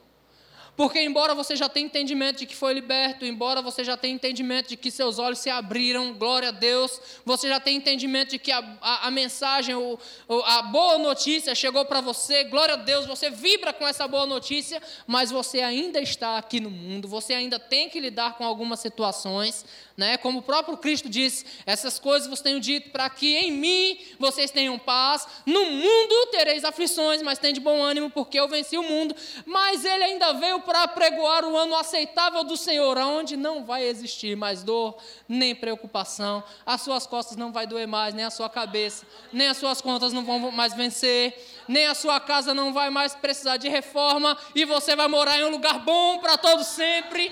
[0.80, 4.70] Porque, embora você já tenha entendimento de que foi liberto, embora você já tenha entendimento
[4.70, 8.50] de que seus olhos se abriram, glória a Deus, você já tem entendimento de que
[8.50, 9.98] a, a, a mensagem, o,
[10.46, 14.80] a boa notícia chegou para você, glória a Deus, você vibra com essa boa notícia,
[15.06, 19.66] mas você ainda está aqui no mundo, você ainda tem que lidar com algumas situações,
[20.00, 20.16] né?
[20.16, 24.50] Como o próprio Cristo disse, essas coisas vos tenho dito para que em mim vocês
[24.50, 25.28] tenham paz.
[25.44, 29.14] No mundo tereis aflições, mas tem de bom ânimo, porque eu venci o mundo.
[29.44, 34.34] Mas ele ainda veio para pregoar o ano aceitável do Senhor, aonde não vai existir
[34.38, 34.96] mais dor,
[35.28, 39.58] nem preocupação, as suas costas não vai doer mais, nem a sua cabeça, nem as
[39.58, 41.36] suas contas não vão mais vencer,
[41.68, 45.44] nem a sua casa não vai mais precisar de reforma, e você vai morar em
[45.44, 47.30] um lugar bom para todo sempre.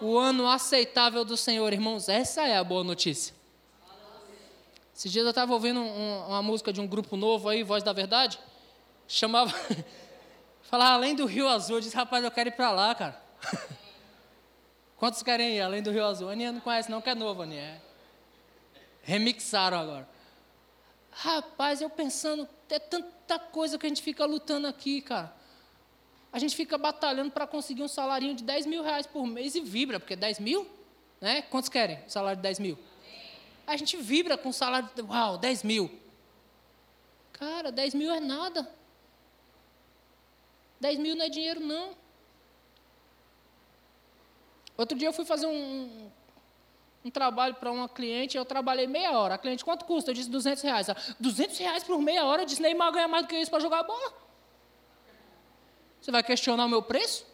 [0.00, 3.34] O ano aceitável do Senhor, irmãos, essa é a boa notícia.
[4.94, 7.92] Esses dias eu estava ouvindo um, uma música de um grupo novo aí, Voz da
[7.92, 8.38] Verdade,
[9.06, 9.52] chamava.
[10.62, 13.22] Falava além do Rio Azul, eu disse, rapaz, eu quero ir para lá, cara.
[14.96, 16.28] Quantos querem ir além do Rio Azul?
[16.28, 17.62] A Aninha não conhece, não, que é novo, Aninha.
[17.62, 17.80] É.
[19.02, 20.08] Remixaram agora.
[21.10, 25.32] Rapaz, eu pensando, é tanta coisa que a gente fica lutando aqui, cara.
[26.32, 29.60] A gente fica batalhando para conseguir um salário de 10 mil reais por mês e
[29.60, 30.68] vibra, porque 10 mil,
[31.20, 31.42] né?
[31.42, 32.78] Quantos querem o salário de 10 mil?
[33.66, 35.90] A gente vibra com o salário de, uau, 10 mil.
[37.32, 38.70] Cara, 10 mil é nada.
[40.80, 41.90] 10 mil não é dinheiro, não.
[44.76, 46.10] Outro dia eu fui fazer um,
[47.04, 49.34] um trabalho para uma cliente, eu trabalhei meia hora.
[49.34, 50.10] A cliente, quanto custa?
[50.10, 50.88] Eu disse 200 reais.
[50.88, 52.42] Ela, 200 reais por meia hora?
[52.42, 54.27] Eu disse, Neymar ganha mais do que isso para jogar bola.
[56.08, 57.26] Você vai questionar o meu preço?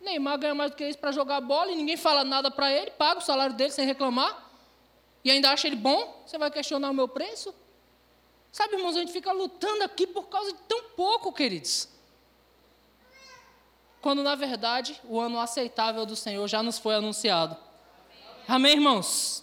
[0.00, 2.92] Neymar ganha mais do que isso para jogar bola e ninguém fala nada para ele,
[2.92, 4.48] paga o salário dele sem reclamar.
[5.24, 6.22] E ainda acha ele bom?
[6.24, 7.52] Você vai questionar o meu preço?
[8.52, 11.88] Sabe, irmãos, a gente fica lutando aqui por causa de tão pouco, queridos.
[14.00, 17.56] Quando, na verdade, o ano aceitável do Senhor já nos foi anunciado.
[18.46, 19.42] Amém, irmãos?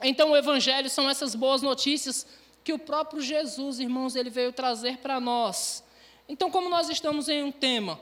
[0.00, 2.28] Então, o Evangelho são essas boas notícias
[2.62, 5.89] que o próprio Jesus, irmãos, ele veio trazer para nós.
[6.30, 7.98] Então, como nós estamos em um tema,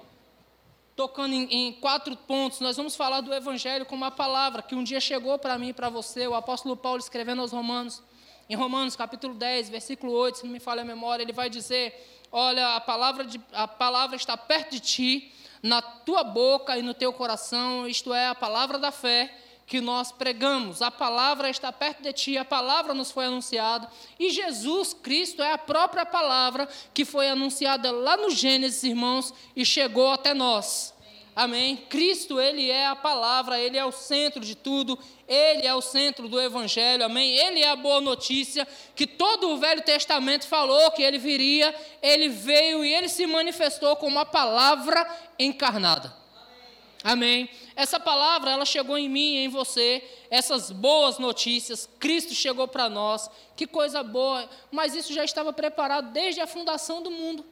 [0.94, 4.84] tocando em, em, quatro pontos, nós vamos falar do Evangelho como uma palavra que um
[4.84, 8.02] dia chegou para mim e para você, o apóstolo Paulo escrevendo aos Romanos.
[8.46, 11.94] Em Romanos capítulo 10, versículo 8, se não me falha a memória, ele vai dizer:
[12.30, 16.92] Olha, a palavra, de, a palavra está perto de ti, na tua boca e no
[16.92, 19.34] teu coração, isto é, a palavra da fé
[19.68, 20.80] que nós pregamos.
[20.80, 25.52] A palavra está perto de ti, a palavra nos foi anunciada, e Jesus Cristo é
[25.52, 30.94] a própria palavra que foi anunciada lá no Gênesis, irmãos, e chegou até nós.
[31.36, 31.76] Amém?
[31.76, 36.26] Cristo, Ele é a palavra, Ele é o centro de tudo, Ele é o centro
[36.28, 37.36] do Evangelho, amém?
[37.36, 42.28] Ele é a boa notícia que todo o Velho Testamento falou que Ele viria, Ele
[42.28, 45.06] veio e Ele se manifestou como a palavra
[45.38, 46.12] encarnada.
[47.08, 47.48] Amém?
[47.74, 53.30] Essa palavra, ela chegou em mim em você, essas boas notícias, Cristo chegou para nós,
[53.56, 57.46] que coisa boa, mas isso já estava preparado desde a fundação do mundo.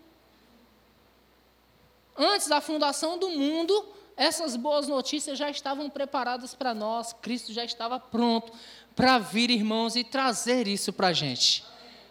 [2.14, 7.64] Antes da fundação do mundo, essas boas notícias já estavam preparadas para nós, Cristo já
[7.64, 8.52] estava pronto
[8.94, 11.64] para vir, irmãos, e trazer isso para a gente.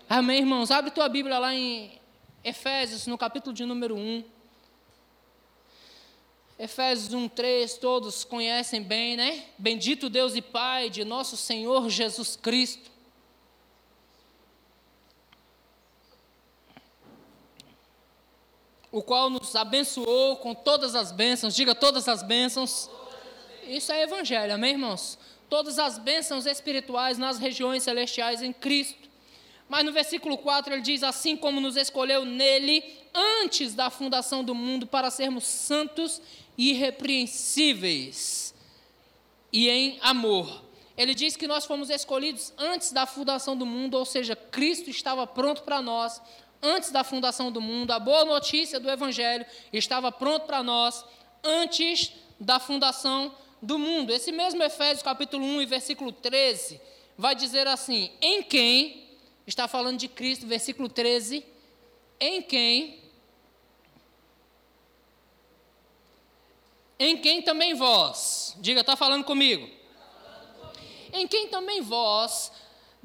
[0.09, 0.71] Amém, irmãos?
[0.71, 2.01] Abre tua Bíblia lá em
[2.43, 4.34] Efésios, no capítulo de número 1.
[6.57, 9.43] Efésios 1, 3, todos conhecem bem, né?
[9.57, 12.95] Bendito Deus e Pai de nosso Senhor Jesus Cristo
[18.95, 22.89] o qual nos abençoou com todas as bênçãos, diga todas as bênçãos.
[23.67, 25.19] Isso é evangelho, amém, irmãos?
[25.49, 29.09] Todas as bênçãos espirituais nas regiões celestiais em Cristo.
[29.67, 34.53] Mas no versículo 4 ele diz: Assim como nos escolheu nele antes da fundação do
[34.53, 36.21] mundo para sermos santos
[36.57, 38.53] e irrepreensíveis
[39.51, 40.63] e em amor.
[40.97, 45.27] Ele diz que nós fomos escolhidos antes da fundação do mundo, ou seja, Cristo estava
[45.27, 46.21] pronto para nós
[46.61, 51.05] antes da fundação do mundo, a boa notícia do Evangelho estava pronto para nós
[51.43, 54.11] antes da fundação do mundo.
[54.11, 56.81] Esse mesmo Efésios capítulo 1 e versículo 13
[57.17, 59.04] vai dizer assim: Em quem,
[59.47, 61.45] está falando de Cristo, versículo 13,
[62.19, 63.03] em quem,
[66.99, 69.69] em quem também vós, diga, está falando comigo,
[71.13, 72.51] em quem também vós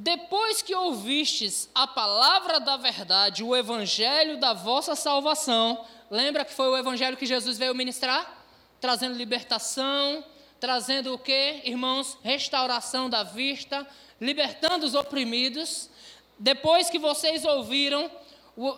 [0.03, 6.69] depois que ouvistes a palavra da verdade, o evangelho da vossa salvação, lembra que foi
[6.69, 8.43] o evangelho que Jesus veio ministrar?
[8.81, 10.25] Trazendo libertação,
[10.59, 12.17] trazendo o que, irmãos?
[12.23, 13.87] Restauração da vista,
[14.19, 15.91] libertando os oprimidos.
[16.41, 18.11] Depois que vocês ouviram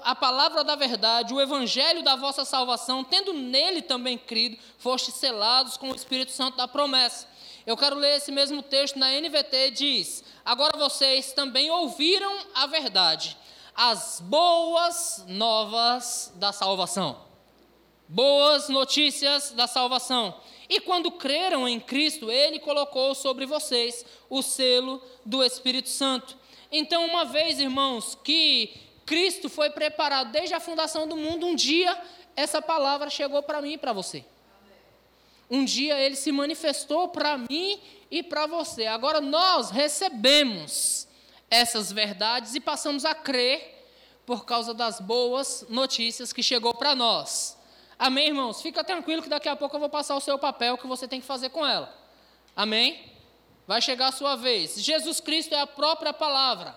[0.03, 5.77] a palavra da verdade, o evangelho da vossa salvação, tendo nele também crido, fostes selados
[5.77, 7.29] com o Espírito Santo da promessa.
[7.65, 13.37] Eu quero ler esse mesmo texto na NVT, diz: Agora vocês também ouviram a verdade,
[13.77, 17.17] as boas novas da salvação.
[18.09, 20.35] Boas notícias da salvação.
[20.69, 26.42] E quando creram em Cristo, Ele colocou sobre vocês o selo do Espírito Santo.
[26.73, 32.01] Então, uma vez, irmãos, que Cristo foi preparado desde a fundação do mundo, um dia
[32.35, 34.25] essa palavra chegou para mim e para você.
[35.51, 37.79] Um dia ele se manifestou para mim
[38.11, 38.87] e para você.
[38.87, 41.07] Agora nós recebemos
[41.51, 43.85] essas verdades e passamos a crer
[44.25, 47.59] por causa das boas notícias que chegou para nós.
[47.99, 48.63] Amém, irmãos?
[48.63, 51.21] Fica tranquilo que daqui a pouco eu vou passar o seu papel que você tem
[51.21, 51.95] que fazer com ela.
[52.57, 53.12] Amém?
[53.73, 54.75] Vai chegar a sua vez.
[54.77, 56.77] Jesus Cristo é a própria palavra.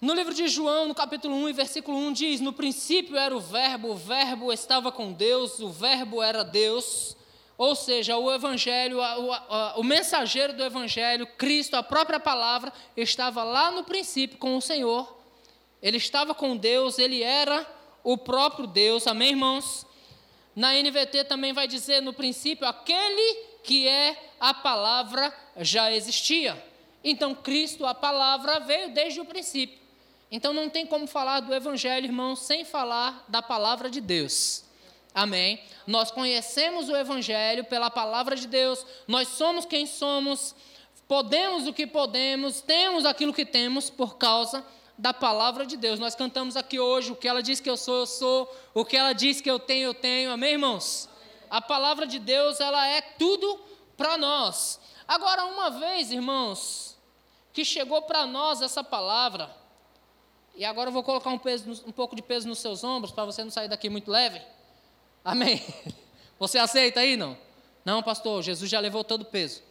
[0.00, 3.90] No livro de João, no capítulo 1 versículo 1, diz: No princípio era o Verbo,
[3.90, 7.14] o Verbo estava com Deus, o Verbo era Deus.
[7.58, 13.70] Ou seja, o Evangelho, o, o mensageiro do Evangelho, Cristo, a própria palavra, estava lá
[13.70, 15.14] no princípio com o Senhor.
[15.82, 17.66] Ele estava com Deus, ele era
[18.02, 19.06] o próprio Deus.
[19.06, 19.84] Amém, irmãos?
[20.54, 26.56] Na NVT também vai dizer no princípio: aquele que é a palavra já existia.
[27.02, 29.78] Então, Cristo, a palavra, veio desde o princípio.
[30.30, 34.64] Então, não tem como falar do Evangelho, irmãos, sem falar da palavra de Deus.
[35.14, 35.60] Amém.
[35.86, 40.54] Nós conhecemos o Evangelho pela palavra de Deus, nós somos quem somos,
[41.08, 44.64] podemos o que podemos, temos aquilo que temos por causa
[44.98, 45.98] da palavra de Deus.
[45.98, 48.96] Nós cantamos aqui hoje o que ela diz que eu sou, eu sou, o que
[48.96, 50.30] ela diz que eu tenho, eu tenho.
[50.30, 51.08] Amém, irmãos?
[51.56, 53.58] A palavra de Deus, ela é tudo
[53.96, 54.78] para nós.
[55.08, 56.98] Agora, uma vez, irmãos,
[57.50, 59.50] que chegou para nós essa palavra,
[60.54, 63.24] e agora eu vou colocar um, peso, um pouco de peso nos seus ombros para
[63.24, 64.38] você não sair daqui muito leve.
[65.24, 65.64] Amém?
[66.38, 67.38] Você aceita aí, não?
[67.82, 69.62] Não, pastor, Jesus já levou todo o peso.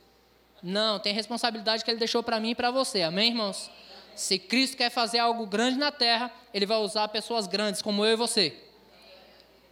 [0.64, 3.04] Não, tem responsabilidade que ele deixou para mim e para você.
[3.04, 3.70] Amém, irmãos?
[4.16, 8.14] Se Cristo quer fazer algo grande na terra, ele vai usar pessoas grandes como eu
[8.14, 8.60] e você.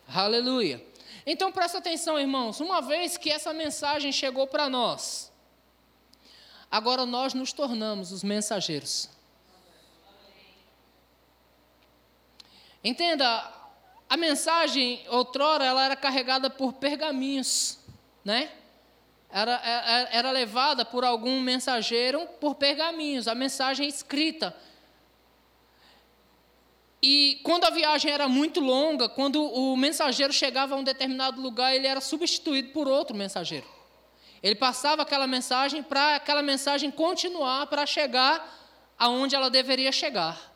[0.07, 0.93] Aleluia.
[1.26, 2.59] Então presta atenção, irmãos.
[2.59, 5.32] Uma vez que essa mensagem chegou para nós,
[6.69, 9.09] agora nós nos tornamos os mensageiros.
[12.84, 13.51] Entenda,
[14.09, 17.80] a mensagem, outrora, ela era carregada por pergaminhos,
[18.26, 18.51] né?
[19.30, 24.55] Era, era, era levada por algum mensageiro por pergaminhos, a mensagem escrita.
[27.06, 31.76] E quando a viagem era muito longa, quando o mensageiro chegava a um determinado lugar,
[31.76, 33.68] ele era substituído por outro mensageiro.
[34.41, 40.53] Ele passava aquela mensagem para aquela mensagem continuar para chegar aonde ela deveria chegar.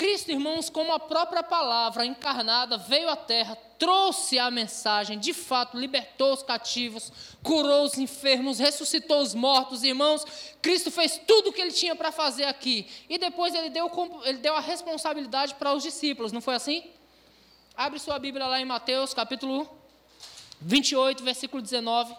[0.00, 5.76] Cristo, irmãos, como a própria palavra encarnada veio à terra, trouxe a mensagem, de fato,
[5.76, 10.24] libertou os cativos, curou os enfermos, ressuscitou os mortos, irmãos.
[10.62, 12.88] Cristo fez tudo o que ele tinha para fazer aqui.
[13.10, 13.90] E depois ele deu,
[14.24, 16.82] ele deu a responsabilidade para os discípulos, não foi assim?
[17.76, 19.68] Abre sua Bíblia lá em Mateus, capítulo
[20.62, 22.16] 28, versículo 19.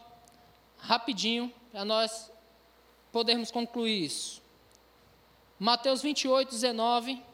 [0.77, 2.31] Rapidinho, para nós
[3.11, 4.39] podermos concluir isso.
[5.57, 7.30] Mateus 28, 19.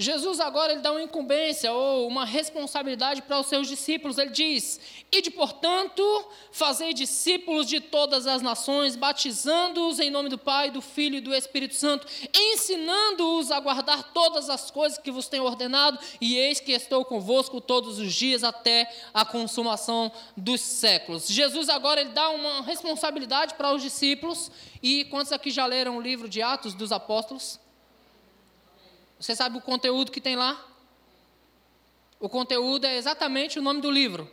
[0.00, 4.16] Jesus agora ele dá uma incumbência ou uma responsabilidade para os seus discípulos.
[4.16, 4.78] Ele diz:
[5.10, 6.02] "Ide, portanto,
[6.52, 11.34] fazei discípulos de todas as nações, batizando-os em nome do Pai, do Filho e do
[11.34, 16.70] Espírito Santo, ensinando-os a guardar todas as coisas que vos tenho ordenado, e eis que
[16.70, 22.62] estou convosco todos os dias até a consumação dos séculos." Jesus agora ele dá uma
[22.62, 24.48] responsabilidade para os discípulos,
[24.80, 27.58] e quantos aqui já leram o livro de Atos dos Apóstolos?
[29.18, 30.64] Você sabe o conteúdo que tem lá?
[32.20, 34.30] O conteúdo é exatamente o nome do livro.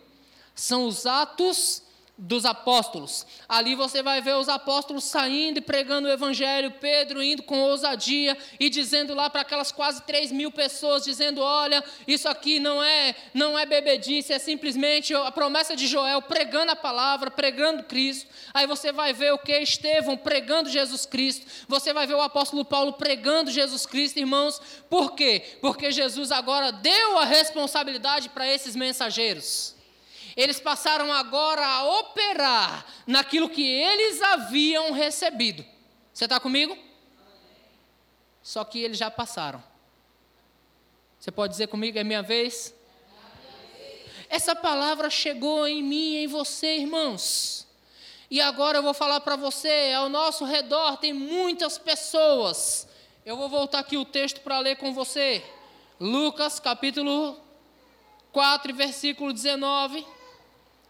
[0.54, 1.82] São os Atos
[2.18, 3.26] dos apóstolos.
[3.48, 8.38] Ali você vai ver os apóstolos saindo e pregando o evangelho, Pedro indo com ousadia
[8.58, 13.16] e dizendo lá para aquelas quase 3 mil pessoas, dizendo: olha, isso aqui não é,
[13.34, 18.30] não é bebedice, é simplesmente a promessa de Joel, pregando a palavra, pregando Cristo.
[18.54, 19.58] Aí você vai ver o que?
[19.60, 21.46] Estevão pregando Jesus Cristo.
[21.68, 24.62] Você vai ver o apóstolo Paulo pregando Jesus Cristo, irmãos.
[24.90, 25.58] Por quê?
[25.60, 29.75] Porque Jesus agora deu a responsabilidade para esses mensageiros.
[30.36, 35.66] Eles passaram agora a operar naquilo que eles haviam recebido.
[36.14, 36.78] Você está comigo?
[38.44, 39.64] Só que eles já passaram.
[41.20, 42.74] Você pode dizer comigo, é minha vez?
[44.30, 47.66] Essa palavra chegou em mim e em você, irmãos.
[48.30, 52.88] E agora eu vou falar para você, ao nosso redor tem muitas pessoas.
[53.26, 55.44] Eu vou voltar aqui o texto para ler com você.
[56.00, 57.40] Lucas capítulo
[58.32, 60.06] 4, versículo 19.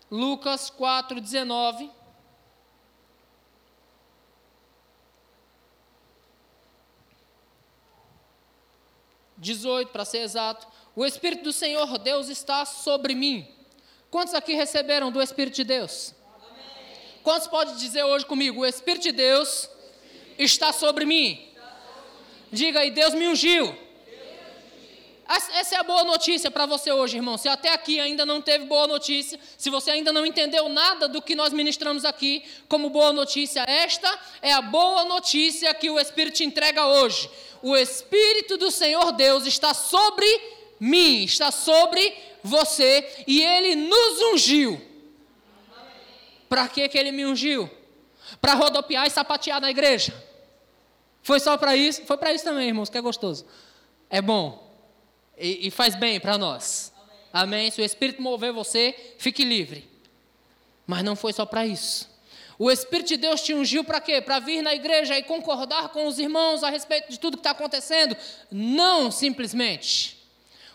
[0.10, 1.90] Lucas 4, 19.
[9.38, 10.68] Dezoito, para ser exato.
[10.96, 13.48] O Espírito do Senhor Deus está sobre mim.
[14.10, 16.14] Quantos aqui receberam do Espírito de Deus?
[16.36, 16.98] Amém.
[17.22, 18.62] Quantos pode dizer hoje comigo?
[18.62, 19.70] O Espírito de Deus
[20.38, 21.52] está sobre mim.
[22.52, 23.85] Diga aí, Deus me ungiu.
[25.28, 27.36] Essa é a boa notícia para você hoje, irmão.
[27.36, 31.20] Se até aqui ainda não teve boa notícia, se você ainda não entendeu nada do
[31.20, 36.36] que nós ministramos aqui como boa notícia, esta é a boa notícia que o Espírito
[36.36, 37.28] te entrega hoje.
[37.64, 40.28] O Espírito do Senhor Deus está sobre
[40.80, 44.80] mim, está sobre você e ele nos ungiu.
[46.48, 47.68] Para que, que ele me ungiu?
[48.40, 50.14] Para rodopiar e sapatear na igreja.
[51.24, 52.04] Foi só para isso?
[52.06, 53.48] Foi para isso também, irmãos, que é gostoso.
[54.08, 54.65] É bom.
[55.38, 56.94] E, e faz bem para nós.
[57.32, 57.60] Amém.
[57.60, 57.72] Amém?
[57.72, 59.88] Se o Espírito mover você, fique livre.
[60.88, 62.10] Mas não foi só para isso.
[62.58, 64.22] O Espírito de Deus te ungiu para quê?
[64.22, 67.52] Para vir na igreja e concordar com os irmãos a respeito de tudo que está
[67.52, 68.16] acontecendo?
[68.50, 70.18] Não, simplesmente.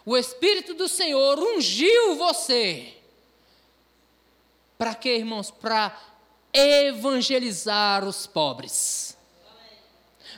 [0.05, 2.95] O Espírito do Senhor ungiu você.
[4.77, 5.51] Para quê, irmãos?
[5.51, 5.99] Para
[6.53, 9.17] evangelizar os pobres.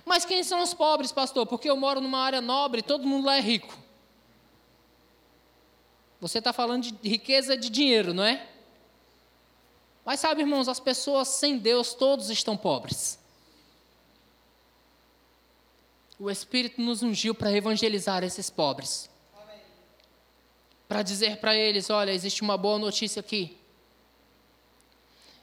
[0.05, 1.47] Mas quem são os pobres, pastor?
[1.47, 3.82] Porque eu moro numa área nobre, todo mundo lá é rico.
[6.23, 8.47] Você está falando de riqueza de dinheiro, não é?
[10.05, 13.19] Mas sabe, irmãos, as pessoas sem Deus, todos estão pobres.
[16.21, 19.11] O Espírito nos ungiu para evangelizar esses pobres.
[20.87, 23.59] Para dizer para eles: olha, existe uma boa notícia aqui.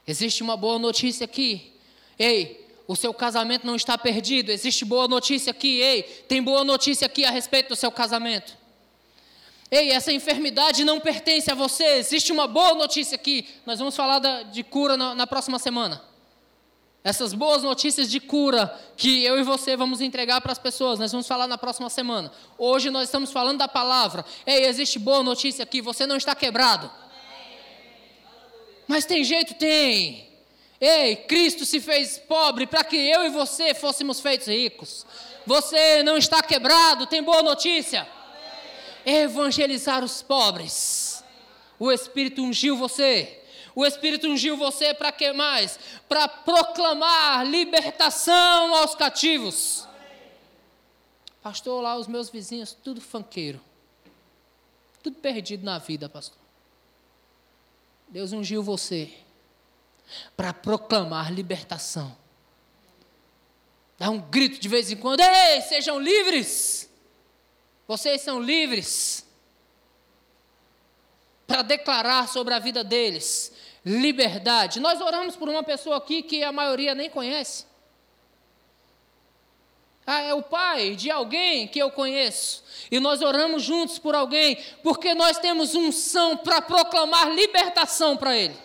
[0.06, 1.78] Existe uma boa notícia aqui.
[2.18, 4.50] Ei, o seu casamento não está perdido.
[4.50, 5.78] Existe boa notícia aqui.
[5.82, 8.59] Ei, tem boa notícia aqui a respeito do seu casamento.
[9.70, 11.98] Ei, essa enfermidade não pertence a você.
[11.98, 13.46] Existe uma boa notícia aqui.
[13.64, 16.02] Nós vamos falar de cura na, na próxima semana.
[17.02, 21.10] Essas boas notícias de cura que eu e você vamos entregar para as pessoas, nós
[21.10, 22.30] vamos falar na próxima semana.
[22.58, 24.24] Hoje nós estamos falando da palavra.
[24.44, 26.90] Ei, existe boa notícia aqui, você não está quebrado.
[28.86, 29.54] Mas tem jeito?
[29.54, 30.28] Tem.
[30.78, 35.06] Ei, Cristo se fez pobre para que eu e você fôssemos feitos ricos.
[35.46, 38.06] Você não está quebrado, tem boa notícia.
[39.04, 41.24] Evangelizar os pobres.
[41.78, 43.42] O Espírito ungiu você.
[43.74, 45.78] O Espírito ungiu você para que mais?
[46.08, 49.88] Para proclamar libertação aos cativos.
[51.42, 53.60] Pastor, lá os meus vizinhos, tudo fanqueiro.
[55.02, 56.38] Tudo perdido na vida, pastor.
[58.08, 59.10] Deus ungiu você
[60.36, 62.14] para proclamar libertação.
[63.96, 66.89] Dá um grito de vez em quando: Ei, sejam livres!
[67.90, 69.26] Vocês são livres
[71.44, 73.52] para declarar sobre a vida deles
[73.84, 74.78] liberdade.
[74.78, 77.66] Nós oramos por uma pessoa aqui que a maioria nem conhece.
[80.06, 82.62] Ah, é o pai de alguém que eu conheço.
[82.92, 88.56] E nós oramos juntos por alguém, porque nós temos unção para proclamar libertação para ele.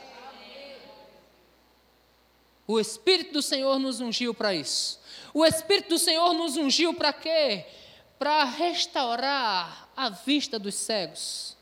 [2.67, 5.01] O Espírito do Senhor nos ungiu para isso.
[5.34, 7.65] O Espírito do Senhor nos ungiu para quê?
[8.18, 11.55] Para restaurar a vista dos cegos.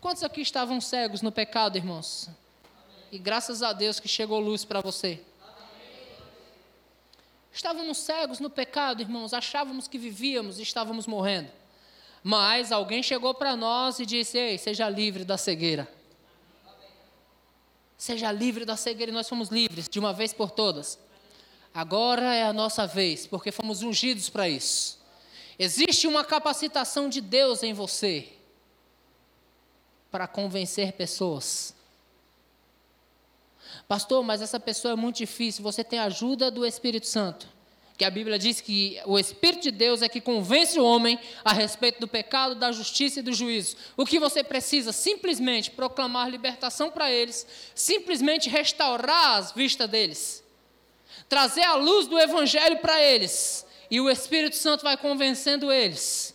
[0.00, 2.28] Quantos aqui estavam cegos no pecado, irmãos?
[3.10, 5.20] E graças a Deus que chegou luz para você.
[7.52, 11.50] Estávamos cegos no pecado, irmãos, achávamos que vivíamos e estávamos morrendo.
[12.24, 15.86] Mas alguém chegou para nós e disse: Ei, seja livre da cegueira.
[17.98, 20.98] Seja livre da cegueira, e nós fomos livres de uma vez por todas.
[21.74, 25.01] Agora é a nossa vez, porque fomos ungidos para isso.
[25.62, 28.30] Existe uma capacitação de Deus em você
[30.10, 31.72] para convencer pessoas.
[33.86, 35.62] Pastor, mas essa pessoa é muito difícil.
[35.62, 37.46] Você tem a ajuda do Espírito Santo
[37.96, 41.52] que a Bíblia diz que o Espírito de Deus é que convence o homem a
[41.52, 43.76] respeito do pecado, da justiça e do juízo.
[43.96, 44.90] O que você precisa?
[44.90, 50.42] Simplesmente proclamar libertação para eles, simplesmente restaurar as vistas deles,
[51.28, 56.34] trazer a luz do Evangelho para eles, e o Espírito Santo vai convencendo eles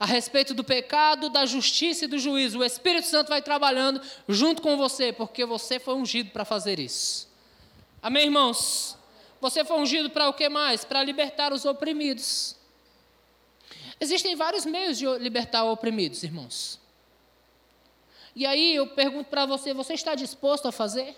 [0.00, 2.58] a respeito do pecado, da justiça e do juízo.
[2.58, 7.28] O Espírito Santo vai trabalhando junto com você, porque você foi ungido para fazer isso.
[8.02, 8.98] Amém, irmãos?
[9.40, 10.84] Você foi ungido para o que mais?
[10.84, 12.56] Para libertar os oprimidos.
[14.00, 16.80] Existem vários meios de libertar oprimidos, irmãos.
[18.34, 21.16] E aí eu pergunto para você: você está disposto a fazer?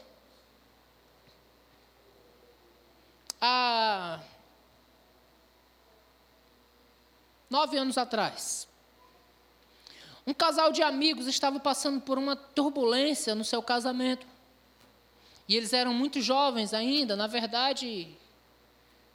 [3.41, 4.21] Há
[7.55, 8.67] nove anos atrás,
[10.27, 14.27] um casal de amigos estava passando por uma turbulência no seu casamento.
[15.47, 18.09] E eles eram muito jovens ainda, na verdade,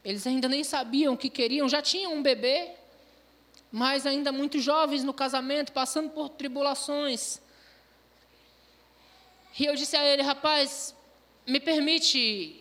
[0.05, 2.71] eles ainda nem sabiam o que queriam, já tinham um bebê,
[3.69, 7.41] mas ainda muito jovens no casamento, passando por tribulações.
[9.59, 10.95] E eu disse a ele, rapaz,
[11.45, 12.58] me permite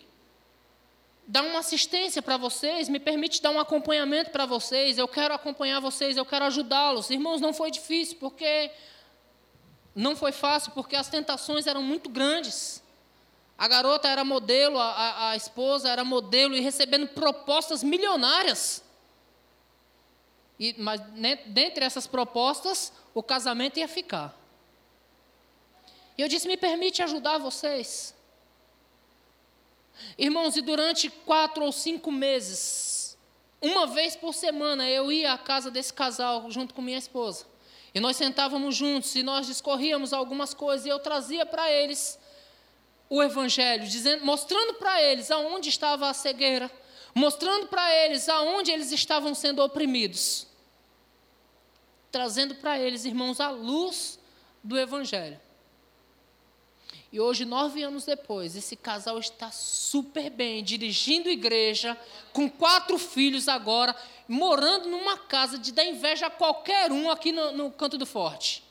[1.29, 4.97] dar uma assistência para vocês, me permite dar um acompanhamento para vocês.
[4.97, 7.11] Eu quero acompanhar vocês, eu quero ajudá-los.
[7.11, 8.71] Irmãos, não foi difícil, porque
[9.93, 12.81] não foi fácil, porque as tentações eram muito grandes.
[13.55, 18.83] A garota era modelo, a, a, esposa era modelo e recebendo propostas milionárias.
[20.59, 20.99] E, mas
[21.45, 24.35] dentre essas propostas, o casamento ia ficar.
[26.17, 28.15] E eu disse: me permite ajudar vocês.
[30.17, 33.17] Irmãos, e durante quatro ou cinco meses,
[33.61, 37.45] uma vez por semana, eu ia à casa desse casal junto com minha esposa.
[37.93, 42.19] E nós sentávamos juntos e nós discorríamos algumas coisas e eu trazia para eles
[43.09, 46.71] o evangelho, dizendo, mostrando para eles aonde estava a cegueira,
[47.15, 50.47] mostrando para eles aonde eles estavam sendo oprimidos.
[52.11, 54.19] Trazendo para eles, irmãos, a luz
[54.63, 55.39] do evangelho.
[57.11, 61.97] E hoje, nove anos depois, esse casal está super bem, dirigindo igreja,
[62.31, 63.95] com quatro filhos agora,
[64.27, 68.63] morando numa casa de dar inveja a qualquer um aqui no, no Canto do Forte.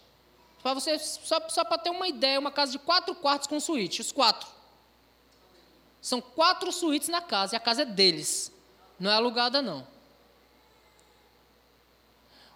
[0.62, 4.00] Para você, só, só para ter uma ideia, uma casa de quatro quartos com suíte,
[4.00, 4.48] os quatro.
[6.00, 8.52] São quatro suítes na casa, e a casa é deles,
[9.00, 9.84] não é alugada não.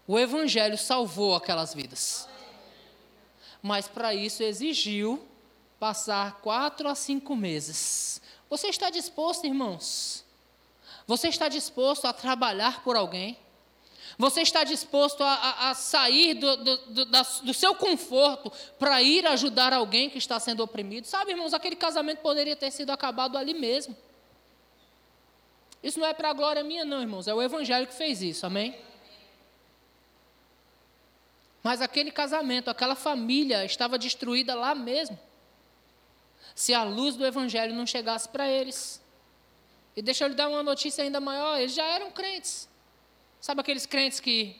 [0.06, 2.28] O Evangelho salvou aquelas vidas.
[3.60, 5.31] Mas para isso exigiu
[5.82, 8.22] passar quatro a cinco meses.
[8.48, 10.24] Você está disposto, irmãos?
[11.08, 13.36] Você está disposto a trabalhar por alguém?
[14.16, 19.02] Você está disposto a, a, a sair do, do, do, da, do, seu conforto para
[19.02, 21.04] ir ajudar alguém que está sendo oprimido?
[21.08, 23.96] Sabe, irmãos, aquele casamento poderia ter sido acabado ali mesmo.
[25.82, 27.26] Isso não é para a glória minha, não, irmãos.
[27.26, 28.78] É o Evangelho que fez isso, amém?
[31.60, 35.18] Mas aquele casamento, aquela família estava destruída lá mesmo
[36.54, 39.00] se a luz do Evangelho não chegasse para eles.
[39.96, 42.68] E deixa eu lhe dar uma notícia ainda maior: eles já eram crentes.
[43.40, 44.56] Sabe aqueles crentes que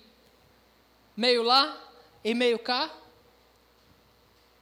[1.16, 1.78] meio lá
[2.24, 2.90] e meio cá?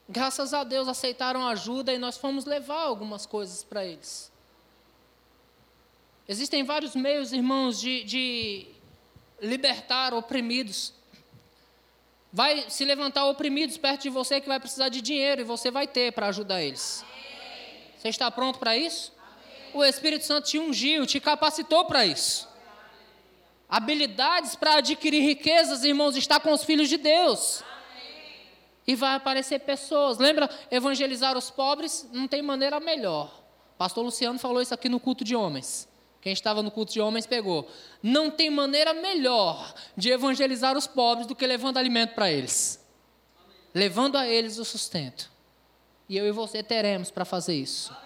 [0.09, 4.31] Graças a Deus aceitaram ajuda e nós fomos levar algumas coisas para eles.
[6.29, 8.67] Existem vários meios, irmãos, de, de
[9.41, 10.93] libertar oprimidos.
[12.33, 15.89] Vai se levantar oprimidos perto de você que vai precisar de dinheiro e você vai
[15.89, 17.05] ter para ajudar eles.
[18.01, 19.13] Você está pronto para isso?
[19.19, 19.71] Amém.
[19.75, 22.49] O Espírito Santo te ungiu, te capacitou para isso.
[23.69, 27.63] Habilidades para adquirir riquezas, irmãos, está com os filhos de Deus.
[27.63, 28.47] Amém.
[28.87, 30.17] E vai aparecer pessoas.
[30.17, 32.09] Lembra evangelizar os pobres?
[32.11, 33.39] Não tem maneira melhor.
[33.77, 35.87] Pastor Luciano falou isso aqui no culto de homens.
[36.23, 37.69] Quem estava no culto de homens pegou.
[38.03, 42.83] Não tem maneira melhor de evangelizar os pobres do que levando alimento para eles.
[43.45, 43.59] Amém.
[43.75, 45.30] Levando a eles o sustento.
[46.11, 47.97] E eu e você teremos para fazer isso.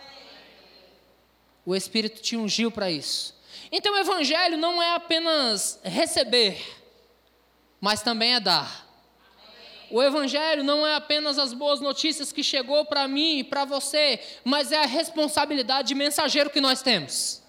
[1.64, 3.34] O Espírito te ungiu para isso.
[3.72, 6.62] Então o Evangelho não é apenas receber,
[7.80, 8.86] mas também é dar.
[9.90, 14.20] O Evangelho não é apenas as boas notícias que chegou para mim e para você,
[14.44, 17.42] mas é a responsabilidade de mensageiro que nós temos.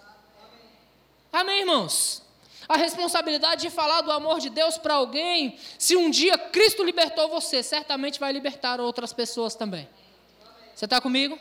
[1.34, 2.24] Amém, irmãos?
[2.66, 7.28] A responsabilidade de falar do amor de Deus para alguém, se um dia Cristo libertou
[7.28, 9.90] você, certamente vai libertar outras pessoas também.
[10.76, 11.40] Você está comigo?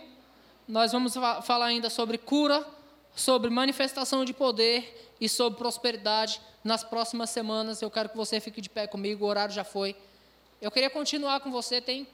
[0.68, 1.12] Nós vamos
[1.43, 2.64] falar ainda sobre cura,
[3.16, 7.82] sobre manifestação de poder e sobre prosperidade nas próximas semanas.
[7.82, 9.97] Eu quero que você fique de pé comigo, o horário já foi.
[10.62, 12.07] Eu queria continuar com você, tem